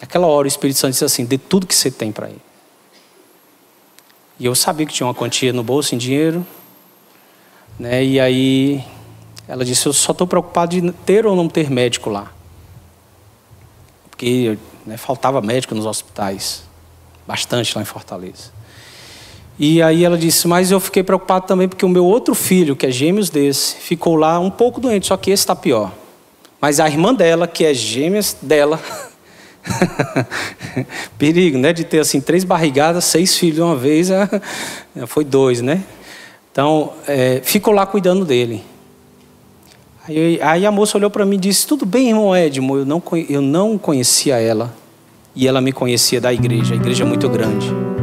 Naquela 0.00 0.26
hora 0.26 0.46
o 0.46 0.48
Espírito 0.48 0.78
Santo 0.78 0.92
disse 0.92 1.04
assim: 1.04 1.24
Dê 1.24 1.38
tudo 1.38 1.66
que 1.66 1.74
você 1.74 1.90
tem 1.90 2.10
para 2.10 2.28
ele. 2.28 2.42
E 4.38 4.46
eu 4.46 4.54
sabia 4.54 4.86
que 4.86 4.92
tinha 4.92 5.06
uma 5.06 5.14
quantia 5.14 5.52
no 5.52 5.62
bolso 5.62 5.94
em 5.94 5.98
dinheiro. 5.98 6.46
Né? 7.78 8.04
E 8.04 8.20
aí 8.20 8.84
ela 9.46 9.64
disse: 9.64 9.86
Eu 9.86 9.92
só 9.92 10.12
estou 10.12 10.26
preocupado 10.26 10.80
de 10.80 10.92
ter 10.92 11.26
ou 11.26 11.36
não 11.36 11.48
ter 11.48 11.70
médico 11.70 12.10
lá. 12.10 12.32
Porque 14.10 14.58
né, 14.86 14.96
faltava 14.96 15.40
médico 15.40 15.74
nos 15.74 15.86
hospitais 15.86 16.64
bastante 17.26 17.74
lá 17.76 17.82
em 17.82 17.86
Fortaleza. 17.86 18.52
E 19.58 19.80
aí 19.80 20.04
ela 20.04 20.18
disse: 20.18 20.48
Mas 20.48 20.70
eu 20.70 20.80
fiquei 20.80 21.02
preocupado 21.02 21.46
também 21.46 21.68
porque 21.68 21.84
o 21.84 21.88
meu 21.88 22.04
outro 22.04 22.34
filho, 22.34 22.74
que 22.74 22.86
é 22.86 22.90
gêmeos 22.90 23.30
desse, 23.30 23.76
ficou 23.76 24.16
lá 24.16 24.38
um 24.38 24.50
pouco 24.50 24.80
doente, 24.80 25.06
só 25.06 25.16
que 25.16 25.30
esse 25.30 25.42
está 25.42 25.54
pior. 25.54 25.92
Mas 26.60 26.80
a 26.80 26.88
irmã 26.88 27.14
dela, 27.14 27.46
que 27.46 27.64
é 27.64 27.74
gêmeas 27.74 28.36
dela, 28.40 28.80
perigo, 31.18 31.58
né? 31.58 31.72
De 31.72 31.84
ter 31.84 32.00
assim 32.00 32.20
três 32.20 32.42
barrigadas, 32.42 33.04
seis 33.04 33.36
filhos 33.36 33.56
de 33.56 33.62
uma 33.62 33.76
vez, 33.76 34.08
foi 35.06 35.24
dois, 35.24 35.60
né? 35.60 35.82
Então, 36.50 36.92
é, 37.06 37.40
ficou 37.44 37.74
lá 37.74 37.84
cuidando 37.84 38.24
dele. 38.24 38.62
Aí, 40.06 40.40
aí 40.42 40.66
a 40.66 40.70
moça 40.70 40.96
olhou 40.98 41.10
para 41.10 41.24
mim 41.24 41.36
e 41.36 41.40
disse: 41.40 41.66
Tudo 41.66 41.86
bem, 41.86 42.08
irmão 42.08 42.34
Edmo, 42.34 42.76
eu 42.76 42.84
não, 42.84 43.02
eu 43.28 43.40
não 43.40 43.78
conhecia 43.78 44.40
ela 44.40 44.74
e 45.34 45.48
ela 45.48 45.60
me 45.60 45.72
conhecia 45.72 46.20
da 46.20 46.32
igreja, 46.32 46.74
a 46.74 46.76
igreja 46.76 47.04
é 47.04 47.06
muito 47.06 47.28
grande. 47.28 47.93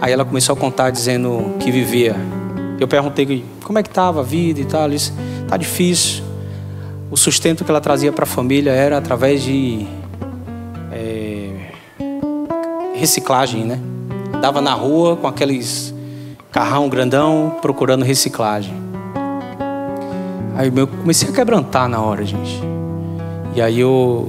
Aí 0.00 0.12
ela 0.12 0.24
começou 0.24 0.54
a 0.54 0.56
contar 0.56 0.90
dizendo 0.90 1.56
que 1.58 1.70
vivia. 1.70 2.14
Eu 2.78 2.86
perguntei 2.86 3.44
como 3.64 3.78
é 3.78 3.82
que 3.82 3.88
estava 3.88 4.20
a 4.20 4.22
vida 4.22 4.60
e 4.60 4.64
tal. 4.64 4.82
Ela 4.82 4.90
disse: 4.90 5.12
está 5.42 5.56
difícil. 5.56 6.22
O 7.10 7.16
sustento 7.16 7.64
que 7.64 7.70
ela 7.70 7.80
trazia 7.80 8.12
para 8.12 8.24
a 8.24 8.26
família 8.26 8.70
era 8.70 8.98
através 8.98 9.42
de 9.42 9.86
é, 10.92 11.72
reciclagem, 12.94 13.64
né? 13.64 13.80
Dava 14.40 14.60
na 14.60 14.74
rua 14.74 15.16
com 15.16 15.26
aqueles 15.26 15.94
carrão 16.52 16.88
grandão 16.88 17.56
procurando 17.62 18.04
reciclagem. 18.04 18.74
Aí 20.54 20.72
eu 20.74 20.86
comecei 20.86 21.28
a 21.28 21.32
quebrantar 21.32 21.88
na 21.88 22.00
hora, 22.00 22.24
gente. 22.24 22.60
E 23.54 23.62
aí 23.62 23.80
eu 23.80 24.28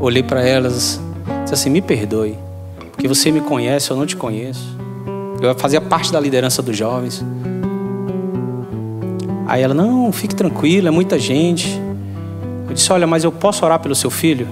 olhei 0.00 0.22
para 0.22 0.42
elas, 0.42 1.00
disse 1.42 1.54
assim: 1.54 1.70
me 1.70 1.80
perdoe, 1.80 2.36
porque 3.00 3.08
você 3.08 3.32
me 3.32 3.40
conhece, 3.40 3.90
eu 3.90 3.96
não 3.96 4.04
te 4.04 4.14
conheço. 4.14 4.76
Eu 5.40 5.54
fazia 5.54 5.80
parte 5.80 6.12
da 6.12 6.20
liderança 6.20 6.60
dos 6.60 6.76
jovens. 6.76 7.24
Aí 9.46 9.62
ela: 9.62 9.72
não, 9.72 10.12
fique 10.12 10.34
tranquila, 10.34 10.88
é 10.88 10.90
muita 10.90 11.18
gente. 11.18 11.80
Eu 12.68 12.74
disse: 12.74 12.92
olha, 12.92 13.06
mas 13.06 13.24
eu 13.24 13.32
posso 13.32 13.64
orar 13.64 13.80
pelo 13.80 13.94
seu 13.94 14.10
filho? 14.10 14.46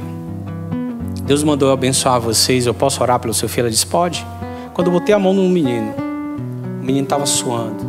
Deus 1.24 1.44
mandou 1.44 1.68
eu 1.68 1.74
abençoar 1.74 2.18
vocês, 2.22 2.64
eu 2.64 2.72
posso 2.72 3.02
orar 3.02 3.20
pelo 3.20 3.34
seu 3.34 3.50
filho? 3.50 3.64
Ela 3.64 3.70
disse: 3.70 3.86
pode. 3.86 4.26
Quando 4.72 4.86
eu 4.86 4.94
botei 4.94 5.14
a 5.14 5.18
mão 5.18 5.34
no 5.34 5.46
menino, 5.46 5.92
o 6.80 6.84
menino 6.86 7.04
estava 7.04 7.26
suando. 7.26 7.84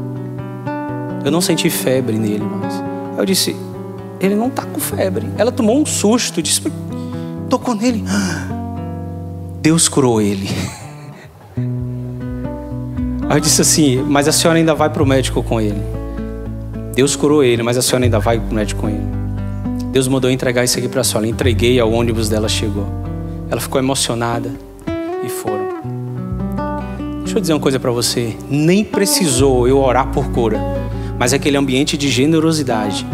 Eu 1.24 1.32
não 1.32 1.40
senti 1.40 1.70
febre 1.70 2.18
nele 2.18 2.44
mais. 2.44 2.84
Eu 3.18 3.26
disse: 3.26 3.56
ele 4.20 4.36
não 4.36 4.48
está 4.48 4.66
com 4.66 4.82
febre. 4.82 5.26
Ela 5.38 5.54
tomou 5.54 5.80
um 5.80 5.86
susto, 5.86 6.42
disse: 6.42 6.62
tocou 7.50 7.74
nele. 7.74 8.04
Deus 9.62 9.90
curou 9.90 10.22
ele. 10.22 10.50
Aí 13.30 13.38
eu 13.38 13.40
disse 13.42 13.62
assim: 13.62 14.02
Mas 14.04 14.28
a 14.28 14.32
senhora 14.32 14.58
ainda 14.58 14.74
vai 14.74 14.90
para 14.90 15.04
o 15.04 15.06
médico 15.06 15.44
com 15.44 15.60
ele. 15.60 15.82
Deus 16.96 17.16
curou 17.16 17.44
ele, 17.44 17.62
mas 17.62 17.78
a 17.78 17.82
senhora 17.82 18.06
ainda 18.06 18.20
vai 18.20 18.40
para 18.40 18.50
o 18.50 18.54
médico 18.54 18.82
com 18.82 18.90
ele. 18.90 19.04
Deus 19.92 20.08
mandou 20.08 20.32
entregar 20.32 20.64
isso 20.64 20.78
aqui 20.78 20.88
para 20.88 21.02
a 21.02 21.04
senhora. 21.04 21.28
Entreguei, 21.28 21.80
ao 21.80 21.92
ônibus 21.92 22.30
dela 22.30 22.48
chegou. 22.48 22.88
Ela 23.50 23.60
ficou 23.60 23.82
emocionada 23.82 24.50
e 25.26 25.30
foram. 25.30 25.68
Deixa 27.20 27.38
eu 27.38 27.42
dizer 27.42 27.54
uma 27.54 27.60
coisa 27.60 27.80
para 27.80 27.92
você: 27.92 28.38
nem 28.50 28.84
precisou 28.84 29.68
eu 29.68 29.78
orar 29.78 30.08
por 30.08 30.32
cura, 30.32 30.58
mas 31.20 31.34
aquele 31.34 31.58
ambiente 31.58 31.98
de 31.98 32.08
generosidade 32.10 33.06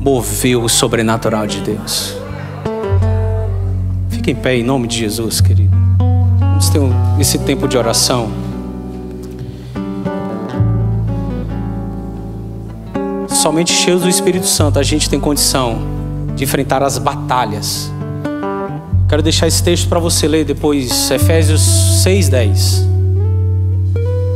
moveu 0.00 0.64
o 0.64 0.68
sobrenatural 0.68 1.46
de 1.46 1.60
Deus. 1.60 2.27
Fique 4.28 4.38
em 4.38 4.42
pé 4.42 4.56
em 4.56 4.62
nome 4.62 4.86
de 4.86 4.98
Jesus, 4.98 5.40
querido. 5.40 5.74
Vamos 6.38 6.68
ter 6.68 6.78
um, 6.78 6.92
esse 7.18 7.38
tempo 7.38 7.66
de 7.66 7.78
oração. 7.78 8.30
Somente 13.26 13.72
cheios 13.72 14.02
do 14.02 14.08
Espírito 14.08 14.44
Santo 14.44 14.78
a 14.78 14.82
gente 14.82 15.08
tem 15.08 15.18
condição 15.18 15.78
de 16.36 16.44
enfrentar 16.44 16.82
as 16.82 16.98
batalhas. 16.98 17.90
Quero 19.08 19.22
deixar 19.22 19.46
esse 19.46 19.62
texto 19.62 19.88
para 19.88 19.98
você 19.98 20.28
ler 20.28 20.44
depois, 20.44 21.10
Efésios 21.10 21.62
6,10. 22.04 22.86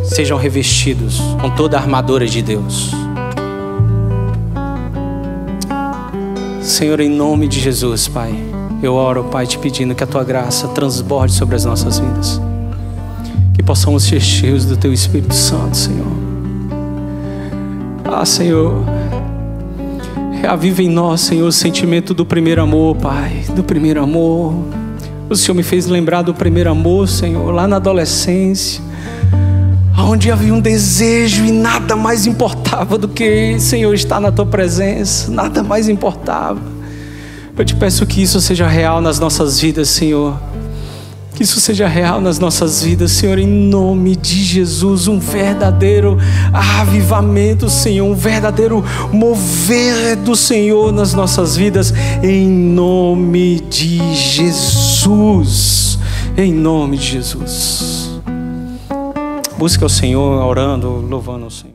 Sejam 0.05 0.39
revestidos 0.39 1.21
com 1.39 1.51
toda 1.51 1.77
a 1.77 1.81
armadura 1.81 2.27
de 2.27 2.41
Deus. 2.41 2.93
Senhor, 6.63 6.99
em 6.99 7.11
nome 7.11 7.47
de 7.47 7.61
Jesus, 7.61 8.09
Pai 8.09 8.52
eu 8.83 8.95
oro, 8.95 9.25
Pai, 9.25 9.47
te 9.47 9.59
pedindo 9.59 9.95
que 9.95 10.03
a 10.03 10.07
tua 10.07 10.25
graça 10.25 10.69
transborde 10.69 11.33
sobre 11.33 11.57
as 11.57 11.65
nossas 11.65 11.99
vidas. 11.99 12.41
Que 13.55 13.63
possamos 13.63 14.03
ser 14.03 14.21
cheios 14.21 14.65
do 14.65 14.77
teu 14.77 14.93
Espírito 14.93 15.35
Santo, 15.35 15.77
Senhor. 15.77 16.13
Ah, 18.05 18.25
Senhor, 18.25 18.85
reaviva 20.41 20.83
em 20.83 20.89
nós, 20.89 21.21
Senhor, 21.21 21.47
o 21.47 21.53
sentimento 21.53 22.13
do 22.13 22.27
primeiro 22.27 22.63
amor, 22.63 22.97
Pai, 22.97 23.45
do 23.55 23.63
primeiro 23.63 24.03
amor. 24.03 24.55
O 25.31 25.37
Senhor 25.37 25.55
me 25.55 25.63
fez 25.63 25.87
lembrar 25.87 26.23
do 26.23 26.35
primeiro 26.35 26.71
amor, 26.71 27.09
Senhor, 27.09 27.51
lá 27.53 27.69
na 27.69 27.77
adolescência 27.77 28.83
onde 30.13 30.31
havia 30.31 30.53
um 30.53 30.61
desejo 30.61 31.45
e 31.45 31.53
nada 31.53 31.97
mais 31.97 32.27
importava 32.27 32.99
do 32.99 33.09
que, 33.09 33.59
Senhor, 33.59 33.95
estar 33.95 34.21
na 34.21 34.31
tua 34.31 34.45
presença, 34.45 35.31
nada 35.31 35.63
mais 35.63 35.89
importava. 35.89 36.72
Eu 37.57 37.65
te 37.67 37.77
peço 37.77 38.07
que 38.07 38.23
isso 38.23 38.41
seja 38.41 38.67
real 38.67 39.03
nas 39.03 39.19
nossas 39.19 39.61
vidas, 39.61 39.89
Senhor. 39.91 40.41
Que 41.35 41.43
isso 41.43 41.61
seja 41.61 41.87
real 41.87 42.21
nas 42.21 42.39
nossas 42.39 42.83
vidas, 42.83 43.13
Senhor, 43.13 43.39
em 43.39 43.47
nome 43.47 44.17
de 44.17 44.43
Jesus. 44.43 45.07
Um 45.07 45.19
verdadeiro 45.19 46.17
avivamento, 46.53 47.69
Senhor. 47.69 48.07
Um 48.07 48.15
verdadeiro 48.15 48.83
mover 49.13 50.17
do 50.17 50.35
Senhor 50.35 50.93
nas 50.93 51.13
nossas 51.13 51.55
vidas, 51.55 51.93
em 52.23 52.49
nome 52.49 53.61
de 53.61 54.15
Jesus. 54.15 55.99
Em 56.37 56.53
nome 56.53 56.97
de 56.97 57.07
Jesus. 57.07 58.21
Busca 59.59 59.85
o 59.85 59.91
Senhor 59.91 60.43
orando, 60.43 60.89
louvando 61.09 61.47
o 61.47 61.51
Senhor. 61.51 61.72